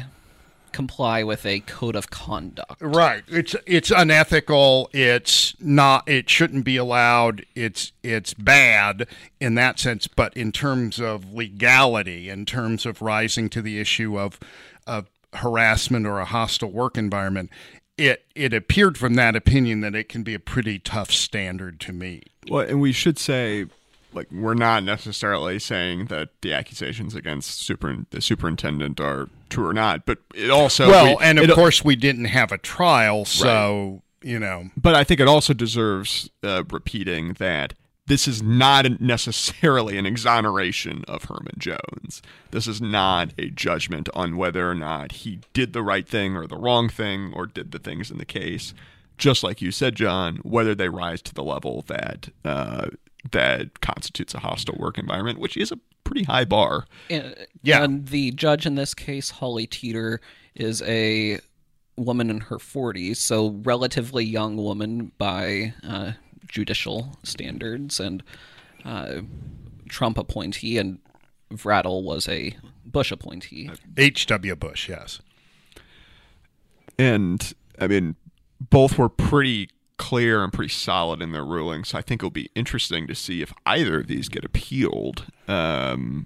comply 0.71 1.23
with 1.23 1.45
a 1.45 1.59
code 1.61 1.95
of 1.95 2.09
conduct. 2.09 2.81
Right. 2.81 3.23
It's 3.27 3.55
it's 3.65 3.91
unethical. 3.91 4.89
It's 4.93 5.55
not. 5.59 6.07
It 6.07 6.29
shouldn't 6.29 6.65
be 6.65 6.77
allowed. 6.77 7.45
It's 7.55 7.91
it's 8.03 8.33
bad 8.33 9.07
in 9.39 9.55
that 9.55 9.79
sense. 9.79 10.07
But 10.07 10.35
in 10.35 10.51
terms 10.51 10.99
of 10.99 11.33
legality, 11.33 12.29
in 12.29 12.45
terms 12.45 12.85
of 12.85 13.01
rising 13.01 13.49
to 13.49 13.61
the 13.61 13.79
issue 13.79 14.19
of 14.19 14.39
of 14.85 15.07
harassment 15.33 16.07
or 16.07 16.19
a 16.19 16.25
hostile 16.25 16.71
work 16.71 16.97
environment, 16.97 17.49
it 17.97 18.25
it 18.35 18.53
appeared 18.53 18.97
from 18.97 19.15
that 19.15 19.35
opinion 19.35 19.81
that 19.81 19.95
it 19.95 20.07
can 20.07 20.23
be 20.23 20.33
a 20.33 20.39
pretty 20.39 20.79
tough 20.79 21.11
standard 21.11 21.79
to 21.81 21.91
meet. 21.91 22.29
Well, 22.49 22.65
and 22.65 22.79
we 22.79 22.91
should 22.91 23.17
say, 23.19 23.65
like, 24.13 24.27
we're 24.31 24.53
not 24.53 24.83
necessarily 24.83 25.59
saying 25.59 26.05
that 26.05 26.29
the 26.41 26.53
accusations 26.53 27.13
against 27.15 27.61
super 27.61 27.97
the 28.09 28.21
superintendent 28.21 28.99
are 28.99 29.29
true 29.49 29.67
or 29.67 29.73
not, 29.73 30.05
but 30.05 30.19
it 30.33 30.49
also 30.49 30.87
Well, 30.87 31.17
we- 31.17 31.23
and 31.23 31.39
of 31.39 31.49
it- 31.49 31.53
course 31.55 31.83
we 31.83 31.95
didn't 31.95 32.25
have 32.25 32.51
a 32.51 32.57
trial, 32.57 33.25
so 33.25 34.01
you 34.23 34.39
know. 34.39 34.69
but 34.75 34.95
I 34.95 35.03
think 35.03 35.19
it 35.19 35.27
also 35.27 35.53
deserves 35.53 36.29
uh, 36.43 36.63
repeating 36.71 37.33
that 37.33 37.73
this 38.07 38.25
is 38.27 38.41
not 38.41 39.01
necessarily 39.01 39.97
an 39.97 40.05
exoneration 40.05 41.03
of 41.09 41.25
Herman 41.25 41.55
Jones. 41.57 42.21
This 42.51 42.65
is 42.65 42.81
not 42.81 43.33
a 43.37 43.49
judgment 43.49 44.07
on 44.13 44.37
whether 44.37 44.69
or 44.71 44.75
not 44.75 45.11
he 45.11 45.39
did 45.51 45.73
the 45.73 45.83
right 45.83 46.07
thing 46.07 46.35
or 46.37 46.47
the 46.47 46.55
wrong 46.57 46.87
thing 46.87 47.33
or 47.35 47.45
did 47.45 47.71
the 47.73 47.79
things 47.79 48.09
in 48.09 48.17
the 48.17 48.25
case. 48.25 48.73
Just 49.17 49.43
like 49.43 49.61
you 49.61 49.71
said, 49.71 49.95
John, 49.95 50.37
whether 50.43 50.73
they 50.73 50.87
rise 50.89 51.21
to 51.23 51.33
the 51.33 51.43
level 51.43 51.83
that 51.87 52.29
uh, 52.45 52.87
that 53.31 53.81
constitutes 53.81 54.33
a 54.33 54.39
hostile 54.39 54.75
work 54.77 54.97
environment, 54.97 55.39
which 55.39 55.57
is 55.57 55.71
a 55.71 55.79
pretty 56.03 56.23
high 56.23 56.45
bar. 56.45 56.85
Uh, 57.11 57.21
Yeah. 57.61 57.83
And 57.83 58.07
the 58.07 58.31
judge 58.31 58.65
in 58.65 58.75
this 58.75 58.93
case, 58.93 59.29
Holly 59.31 59.67
Teeter, 59.67 60.21
is 60.55 60.81
a 60.83 61.39
woman 61.97 62.29
in 62.29 62.41
her 62.41 62.57
40s, 62.57 63.17
so 63.17 63.49
relatively 63.63 64.23
young 64.23 64.57
woman 64.57 65.11
by 65.17 65.73
uh, 65.87 66.13
judicial 66.47 67.17
standards, 67.23 67.99
and 67.99 68.23
uh, 68.85 69.21
Trump 69.89 70.17
appointee, 70.17 70.77
and 70.77 70.99
Vratil 71.51 72.03
was 72.03 72.27
a 72.27 72.55
Bush 72.85 73.11
appointee. 73.11 73.69
H.W. 73.97 74.55
Bush, 74.55 74.89
yes. 74.89 75.19
And 76.97 77.53
I 77.79 77.87
mean, 77.87 78.15
both 78.59 78.97
were 78.97 79.09
pretty 79.09 79.69
clear 79.97 80.43
and 80.43 80.53
pretty 80.53 80.71
solid 80.73 81.21
in 81.21 81.31
their 81.31 81.45
rulings. 81.45 81.89
So 81.89 81.97
I 81.97 82.01
think 82.01 82.19
it'll 82.21 82.29
be 82.29 82.49
interesting 82.55 83.07
to 83.07 83.15
see 83.15 83.41
if 83.41 83.53
either 83.65 83.99
of 84.01 84.07
these 84.07 84.29
get 84.29 84.45
appealed 84.45 85.25
um, 85.47 86.25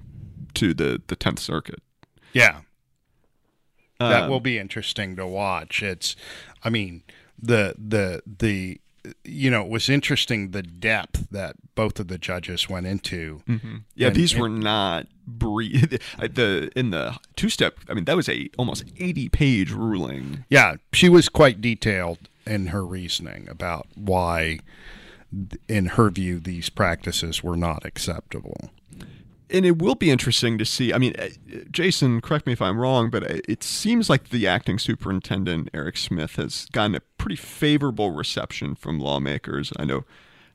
to 0.56 0.74
the 0.74 1.02
the 1.08 1.16
Tenth 1.16 1.40
Circuit. 1.40 1.82
Yeah. 2.34 2.62
That 4.00 4.24
Um, 4.24 4.30
will 4.32 4.40
be 4.40 4.58
interesting 4.58 5.16
to 5.18 5.28
watch. 5.28 5.84
It's 5.84 6.16
I 6.64 6.70
mean, 6.70 7.04
the 7.42 7.76
the 7.78 8.22
the 8.40 8.80
you 9.24 9.50
know, 9.50 9.62
it 9.64 9.68
was 9.70 9.90
interesting 9.90 10.52
the 10.52 10.62
depth 10.62 11.28
that 11.32 11.56
both 11.74 12.00
of 12.00 12.08
the 12.08 12.18
judges 12.20 12.70
went 12.70 12.86
into. 12.86 13.42
Yeah, 13.96 14.08
And- 14.08 14.16
these 14.16 14.34
and- 14.34 14.42
were 14.42 14.50
not 14.50 15.08
brief. 15.28 15.90
The 16.20 16.72
in 16.76 16.90
the 16.92 17.18
two 17.36 17.50
step. 17.50 17.78
I 17.90 17.94
mean, 17.94 18.06
that 18.06 18.16
was 18.16 18.28
a 18.30 18.50
almost 18.58 18.84
eighty 18.98 19.30
page 19.30 19.72
ruling. 19.72 20.46
Yeah, 20.50 20.76
she 20.94 21.08
was 21.10 21.30
quite 21.30 21.62
detailed 21.62 22.28
in 22.46 22.68
her 22.68 22.86
reasoning 22.86 23.48
about 23.50 23.88
why 23.96 24.60
in 25.68 25.86
her 25.88 26.10
view 26.10 26.40
these 26.40 26.70
practices 26.70 27.42
were 27.44 27.56
not 27.56 27.86
acceptable. 27.86 28.70
and 29.50 29.66
it 29.66 29.82
will 29.82 29.96
be 29.96 30.10
interesting 30.10 30.58
to 30.58 30.66
see. 30.66 30.94
I 30.94 30.98
mean, 30.98 31.14
uh, 31.20 31.28
Jason, 31.70 32.22
correct 32.22 32.48
me 32.48 32.54
if 32.54 32.62
I'm 32.62 32.80
wrong, 32.80 33.10
but 33.10 33.24
uh, 33.30 33.40
it 33.48 33.64
seems 33.64 34.10
like 34.10 34.30
the 34.30 34.48
acting 34.48 34.80
superintendent 34.80 35.70
Erik 35.74 35.98
Smith 35.98 36.36
has 36.38 36.68
gotten 36.72 36.96
a 36.96 37.02
pretty 37.18 37.36
favorable 37.36 38.12
reception 38.12 38.76
from 38.76 39.00
lawmakers. 39.00 39.74
I 39.78 39.86
know 39.86 40.06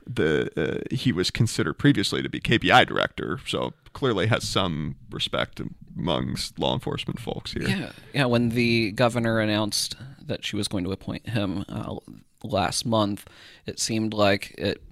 the 0.06 0.50
uh, 0.56 0.94
he 0.94 1.12
was 1.12 1.30
considered 1.30 1.74
previously 1.74 2.22
to 2.22 2.28
be 2.28 2.40
KBI 2.40 2.86
director, 2.86 3.40
so 3.46 3.74
clearly 3.92 4.26
has 4.26 4.46
some 4.46 4.96
respect 5.10 5.60
amongst 5.96 6.58
law 6.58 6.74
enforcement 6.74 7.18
folks 7.20 7.52
here. 7.52 7.68
Yeah, 7.68 7.92
yeah. 8.14 8.24
When 8.26 8.50
the 8.50 8.92
governor 8.92 9.40
announced 9.40 9.96
that 10.24 10.44
she 10.44 10.56
was 10.56 10.68
going 10.68 10.84
to 10.84 10.92
appoint 10.92 11.28
him 11.28 11.64
uh, 11.68 11.96
last 12.44 12.86
month, 12.86 13.28
it 13.66 13.80
seemed 13.80 14.14
like 14.14 14.54
it. 14.58 14.82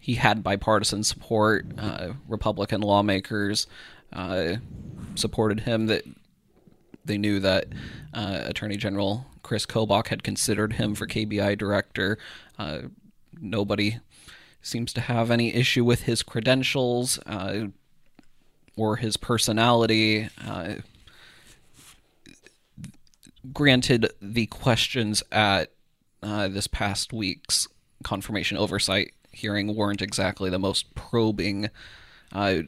He 0.00 0.14
had 0.14 0.42
bipartisan 0.42 1.04
support. 1.04 1.66
Uh, 1.78 2.14
Republican 2.26 2.80
lawmakers 2.80 3.66
uh, 4.12 4.54
supported 5.14 5.60
him. 5.60 5.86
That 5.86 6.04
they 7.04 7.18
knew 7.18 7.40
that 7.40 7.66
uh, 8.14 8.42
Attorney 8.44 8.76
General 8.76 9.26
Chris 9.42 9.66
Kobach 9.66 10.08
had 10.08 10.22
considered 10.22 10.74
him 10.74 10.94
for 10.94 11.06
KBI 11.06 11.58
director. 11.58 12.18
Uh, 12.58 12.82
nobody 13.40 13.98
seems 14.60 14.92
to 14.92 15.00
have 15.00 15.30
any 15.30 15.54
issue 15.54 15.84
with 15.84 16.02
his 16.02 16.22
credentials 16.22 17.18
uh, 17.26 17.66
or 18.76 18.96
his 18.96 19.16
personality. 19.16 20.28
Uh, 20.44 20.74
granted, 23.52 24.12
the 24.20 24.46
questions 24.46 25.22
at 25.32 25.72
uh, 26.22 26.48
this 26.48 26.68
past 26.68 27.12
week's 27.12 27.66
confirmation 28.04 28.56
oversight 28.56 29.12
hearing 29.32 29.74
weren't 29.74 30.02
exactly 30.02 30.50
the 30.50 30.58
most 30.58 30.94
probing, 30.94 31.70
uh, 32.32 32.58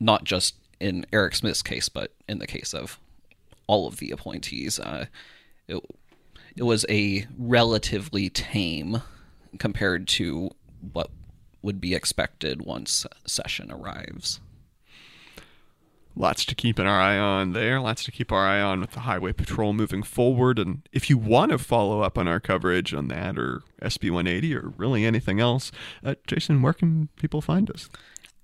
not 0.00 0.24
just 0.24 0.56
in 0.80 1.06
Erik 1.12 1.34
Smith's 1.34 1.62
case, 1.62 1.88
but 1.88 2.12
in 2.28 2.38
the 2.38 2.46
case 2.46 2.74
of 2.74 2.98
all 3.66 3.86
of 3.86 3.98
the 3.98 4.10
appointees. 4.10 4.78
Uh, 4.78 5.06
it, 5.68 5.82
it 6.56 6.62
was 6.62 6.84
a 6.88 7.26
relatively 7.38 8.28
tame 8.28 9.02
compared 9.58 10.08
to 10.08 10.50
what 10.92 11.10
would 11.62 11.80
be 11.80 11.94
expected 11.94 12.62
once 12.62 13.06
session 13.26 13.70
arrives. 13.70 14.40
Lots 16.16 16.44
to 16.44 16.54
keep 16.54 16.78
an 16.78 16.86
eye 16.86 17.18
on 17.18 17.54
there. 17.54 17.80
Lots 17.80 18.04
to 18.04 18.12
keep 18.12 18.30
our 18.30 18.46
eye 18.46 18.60
on 18.60 18.80
with 18.80 18.92
the 18.92 19.00
Highway 19.00 19.32
Patrol 19.32 19.72
moving 19.72 20.04
forward. 20.04 20.60
And 20.60 20.88
if 20.92 21.10
you 21.10 21.18
want 21.18 21.50
to 21.50 21.58
follow 21.58 22.02
up 22.02 22.16
on 22.16 22.28
our 22.28 22.38
coverage 22.38 22.94
on 22.94 23.08
that 23.08 23.36
or 23.36 23.62
SB 23.82 24.12
180 24.12 24.54
or 24.54 24.72
really 24.76 25.04
anything 25.04 25.40
else, 25.40 25.72
uh, 26.04 26.14
Jason, 26.26 26.62
where 26.62 26.72
can 26.72 27.08
people 27.16 27.40
find 27.40 27.68
us? 27.68 27.88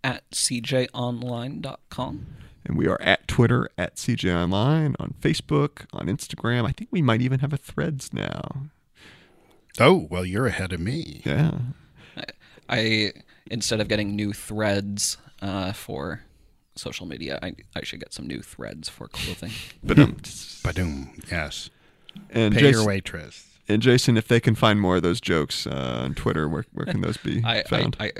At 0.02 0.28
cjonline.com. 0.32 2.26
And 2.64 2.76
we 2.76 2.88
are 2.88 3.00
at 3.00 3.28
Twitter, 3.28 3.70
at 3.78 3.96
CJ 3.96 4.34
Online, 4.34 4.96
on 4.98 5.14
Facebook, 5.20 5.86
on 5.92 6.06
Instagram. 6.08 6.66
I 6.66 6.72
think 6.72 6.90
we 6.90 7.02
might 7.02 7.22
even 7.22 7.38
have 7.40 7.52
a 7.52 7.56
threads 7.56 8.12
now. 8.12 8.70
Oh, 9.78 10.06
well 10.10 10.24
you're 10.24 10.46
ahead 10.46 10.72
of 10.72 10.80
me. 10.80 11.22
Yeah. 11.24 11.58
I 12.68 13.12
instead 13.50 13.80
of 13.80 13.88
getting 13.88 14.14
new 14.14 14.32
threads 14.32 15.16
uh, 15.42 15.72
for 15.72 16.22
social 16.76 17.06
media, 17.06 17.38
I, 17.42 17.54
I 17.74 17.82
should 17.82 18.00
get 18.00 18.12
some 18.12 18.26
new 18.26 18.42
threads 18.42 18.88
for 18.88 19.08
clothing. 19.08 19.52
But 19.82 19.98
um, 19.98 20.16
Badoom. 20.62 21.30
Yes. 21.30 21.70
and 22.30 22.54
Pay 22.54 22.60
your 22.62 22.72
Jason, 22.72 22.86
waitress. 22.86 23.46
And 23.68 23.82
Jason, 23.82 24.16
if 24.16 24.28
they 24.28 24.40
can 24.40 24.54
find 24.54 24.80
more 24.80 24.96
of 24.96 25.02
those 25.02 25.20
jokes 25.20 25.66
uh, 25.66 26.00
on 26.04 26.14
Twitter, 26.14 26.48
where 26.48 26.64
where 26.72 26.86
can 26.86 27.00
those 27.00 27.16
be 27.16 27.42
I, 27.44 27.60
I, 27.60 27.62
found? 27.64 27.96
I 28.00 28.12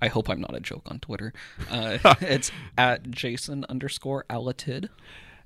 I 0.00 0.08
hope 0.08 0.28
I'm 0.28 0.40
not 0.40 0.54
a 0.54 0.60
joke 0.60 0.82
on 0.86 0.98
Twitter. 1.00 1.32
Uh, 1.70 1.98
it's 2.20 2.50
at 2.76 3.10
Jason 3.10 3.64
underscore 3.68 4.24
Alatidd. 4.30 4.88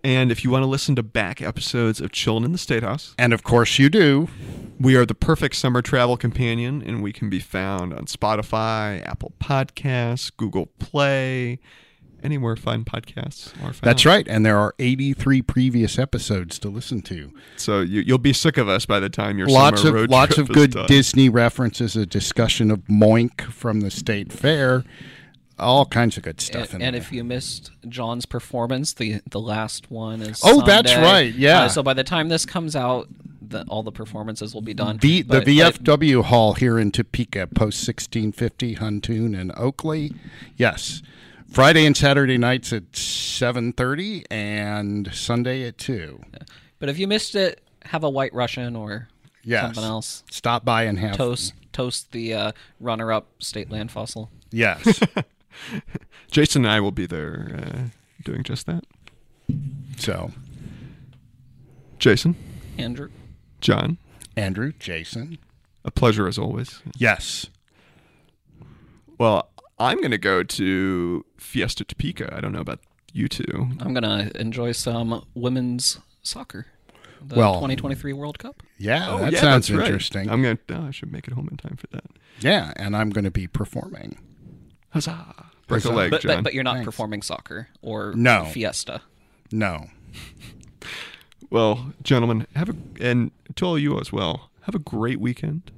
And 0.02 0.32
if 0.32 0.44
you 0.44 0.50
want 0.50 0.62
to 0.62 0.66
listen 0.66 0.96
to 0.96 1.02
back 1.02 1.42
episodes 1.42 2.00
of 2.00 2.10
Chillin' 2.10 2.44
in 2.44 2.52
the 2.52 2.58
State 2.58 2.82
House, 2.82 3.14
And 3.18 3.32
of 3.32 3.42
course, 3.42 3.78
you 3.78 3.90
do. 3.90 4.28
we 4.78 4.96
are 4.96 5.04
the 5.04 5.14
perfect 5.14 5.56
summer 5.56 5.82
travel 5.82 6.16
companion, 6.16 6.82
and 6.86 7.02
we 7.02 7.12
can 7.12 7.28
be 7.28 7.40
found 7.40 7.92
on 7.92 8.06
Spotify, 8.06 9.06
Apple 9.06 9.32
Podcasts, 9.40 10.30
Google 10.36 10.66
Play, 10.78 11.58
anywhere 12.22 12.56
fine 12.56 12.84
podcasts 12.84 13.52
are 13.58 13.72
found. 13.72 13.80
That's 13.82 14.06
right. 14.06 14.26
And 14.28 14.44
there 14.44 14.58
are 14.58 14.74
83 14.78 15.42
previous 15.42 15.98
episodes 15.98 16.58
to 16.60 16.68
listen 16.68 17.02
to. 17.02 17.32
So 17.56 17.80
you, 17.80 18.00
you'll 18.00 18.18
be 18.18 18.32
sick 18.32 18.56
of 18.56 18.68
us 18.68 18.86
by 18.86 19.00
the 19.00 19.10
time 19.10 19.38
your 19.38 19.48
lots 19.48 19.82
summer 19.82 19.96
of 19.96 20.00
road 20.02 20.10
lots 20.10 20.38
of 20.38 20.48
good 20.48 20.72
done. 20.72 20.86
Disney 20.86 21.28
references, 21.28 21.96
a 21.96 22.06
discussion 22.06 22.70
of 22.70 22.80
Moink 22.84 23.42
from 23.42 23.80
the 23.80 23.90
State 23.90 24.32
Fair, 24.32 24.84
all 25.60 25.86
kinds 25.86 26.16
of 26.16 26.22
good 26.22 26.40
stuff 26.40 26.72
And, 26.72 26.82
in 26.82 26.88
and 26.88 26.94
there. 26.94 27.02
if 27.02 27.12
you 27.12 27.22
missed 27.24 27.70
John's 27.88 28.26
performance, 28.26 28.92
the 28.94 29.20
the 29.30 29.40
last 29.40 29.90
one 29.90 30.20
is. 30.22 30.40
Oh, 30.44 30.62
that's 30.62 30.94
right, 30.94 31.32
yeah. 31.34 31.62
Uh, 31.64 31.68
so 31.68 31.82
by 31.82 31.94
the 31.94 32.04
time 32.04 32.28
this 32.28 32.44
comes 32.46 32.74
out, 32.74 33.08
the, 33.40 33.64
all 33.68 33.82
the 33.82 33.92
performances 33.92 34.54
will 34.54 34.62
be 34.62 34.74
done. 34.74 34.98
V, 34.98 35.22
But- 35.22 35.44
the 35.44 35.58
but- 35.60 35.74
VFW 35.84 36.22
Hall 36.24 36.54
here 36.54 36.78
in 36.78 36.90
Topeka, 36.92 37.46
post 37.48 37.86
1650, 37.86 38.76
Huntoon 38.76 39.38
and 39.38 39.52
Oakley. 39.56 40.12
Yes. 40.56 41.02
Friday 41.50 41.84
and 41.84 41.96
Saturday 41.96 42.38
nights 42.38 42.72
at 42.72 42.92
7.30 42.92 44.24
and 44.30 45.12
Sunday 45.12 45.64
at 45.66 45.78
2. 45.78 46.20
But 46.78 46.88
if 46.88 46.98
you 46.98 47.08
missed 47.08 47.34
it, 47.34 47.60
have 47.86 48.04
a 48.04 48.10
White 48.10 48.32
Russian 48.32 48.76
or 48.76 49.08
Yes. 49.42 49.62
something 49.64 49.82
else. 49.84 50.22
Stop 50.30 50.64
by 50.64 50.84
and 50.84 50.98
have 50.98 51.16
Toast 51.16 51.54
toast 51.72 52.12
the 52.12 52.34
uh, 52.34 52.52
runner-up 52.78 53.26
state 53.38 53.70
land 53.70 53.90
fossil. 53.90 54.30
Yes. 54.52 55.00
Jason 56.30 56.64
and 56.64 56.72
I 56.72 56.80
will 56.80 56.90
be 56.92 57.06
there 57.06 57.60
uh, 57.62 57.78
doing 58.24 58.42
just 58.42 58.66
that. 58.66 58.84
so, 59.98 60.30
Jason, 61.98 62.36
Andrew. 62.78 63.10
John, 63.60 63.98
Andrew, 64.36 64.72
Jason. 64.78 65.38
a 65.84 65.90
pleasure 65.90 66.26
as 66.26 66.38
always. 66.38 66.82
Yes. 66.96 67.46
Well, 69.18 69.50
I'm 69.78 69.98
going 69.98 70.10
to 70.12 70.18
go 70.18 70.42
to 70.42 71.24
Fiesta 71.38 71.84
Topeka. 71.84 72.34
I 72.34 72.40
don't 72.40 72.52
know 72.52 72.60
about 72.60 72.80
you 73.12 73.28
two. 73.28 73.68
I'm 73.80 73.92
gonna 73.92 74.30
enjoy 74.36 74.72
some 74.72 75.24
women's 75.34 75.98
soccer. 76.22 76.66
The 77.22 77.34
Well- 77.34 77.54
2023 77.54 78.12
World 78.14 78.38
Cup. 78.38 78.62
Yeah, 78.78 79.00
that 79.00 79.08
Oh, 79.10 79.18
yeah, 79.28 79.40
sounds 79.40 79.66
that's 79.68 79.70
right. 79.78 79.86
interesting. 79.86 80.30
I'm 80.30 80.42
going 80.42 80.58
to, 80.68 80.74
oh, 80.78 80.86
I 80.86 80.90
should 80.90 81.12
make 81.12 81.26
it 81.28 81.34
home 81.34 81.48
in 81.50 81.56
time 81.58 81.76
for 81.76 81.86
that. 81.88 82.04
yeah, 82.40 82.72
and 82.76 82.96
I'm 82.96 83.10
going 83.10 83.24
to 83.24 83.30
be 83.30 83.46
performing. 83.46 84.16
Huzzah. 84.90 85.46
Break 85.66 85.84
a 85.84 85.90
leg, 85.90 86.10
But, 86.10 86.20
John. 86.22 86.36
but 86.38 86.44
but 86.44 86.54
you're 86.54 86.64
not 86.64 86.74
Thanks. 86.76 86.86
performing 86.86 87.22
soccer 87.22 87.68
or 87.82 88.12
No. 88.16 88.44
Fiesta. 88.46 89.02
No. 89.52 89.86
Well, 91.50 91.92
gentlemen, 92.04 92.46
have 92.54 92.68
a 92.68 92.74
and 93.00 93.32
to 93.56 93.64
all 93.64 93.78
you 93.78 93.98
as 93.98 94.12
well. 94.12 94.50
Have 94.62 94.74
a 94.76 94.78
great 94.78 95.18
weekend. 95.20 95.70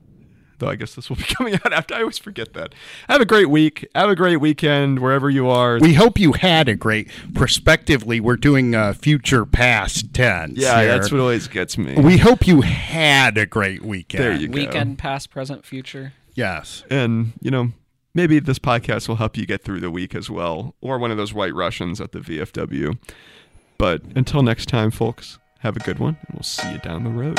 Though 0.59 0.69
I 0.69 0.77
guess 0.77 0.95
this 0.95 1.09
will 1.09 1.17
be 1.17 1.23
coming 1.35 1.55
out 1.55 1.73
after. 1.73 1.95
I 1.95 2.01
always 2.01 2.19
forget 2.19 2.53
that. 2.53 2.75
Have 3.09 3.23
a 3.23 3.25
great 3.25 3.49
week. 3.49 3.89
Have 3.95 4.11
a 4.11 4.15
great 4.15 4.37
weekend 4.37 4.99
wherever 4.99 5.31
you 5.31 5.49
are. 5.49 5.79
We 5.81 5.95
hope 5.95 6.19
you 6.19 6.35
had 6.35 6.69
a 6.69 6.75
great. 6.77 7.09
Prospectively, 7.35 8.21
we're 8.21 8.37
doing 8.37 8.75
uh, 8.75 8.93
future 8.93 9.47
past 9.47 10.13
tense. 10.13 10.59
yeah, 10.59 10.79
here. 10.83 10.89
that's 10.93 11.11
what 11.11 11.21
always 11.23 11.49
gets 11.49 11.79
me. 11.79 11.95
We 11.95 12.19
hope 12.19 12.47
you 12.47 12.61
had 12.61 13.39
a 13.39 13.47
great 13.47 13.83
weekend. 13.83 14.23
There 14.25 14.35
you 14.35 14.49
go. 14.49 14.55
Weekend, 14.55 14.99
past, 14.99 15.31
present, 15.31 15.65
future. 15.65 16.13
Yes. 16.35 16.85
and 16.91 17.33
you 17.41 17.51
know 17.51 17.73
maybe 18.15 18.39
this 18.41 18.59
podcast 18.59 19.09
will 19.09 19.17
help 19.17 19.37
you 19.37 19.47
get 19.47 19.63
through 19.63 19.81
the 19.81 19.91
week 19.91 20.15
as 20.15 20.31
well, 20.31 20.75
or 20.81 20.99
one 20.99 21.11
of 21.11 21.17
those 21.17 21.33
White 21.33 21.55
Russians 21.55 22.01
at 22.01 22.13
the 22.13 22.21
VFW. 22.21 22.99
But 23.79 24.03
until 24.15 24.43
next 24.43 24.67
time, 24.67 24.91
folks, 24.91 25.39
have 25.61 25.77
a 25.77 25.81
good 25.81 25.99
one, 25.99 26.17
and 26.27 26.35
we'll 26.35 26.43
see 26.43 26.71
you 26.73 26.79
down 26.79 27.05
the 27.05 27.11
road. 27.11 27.39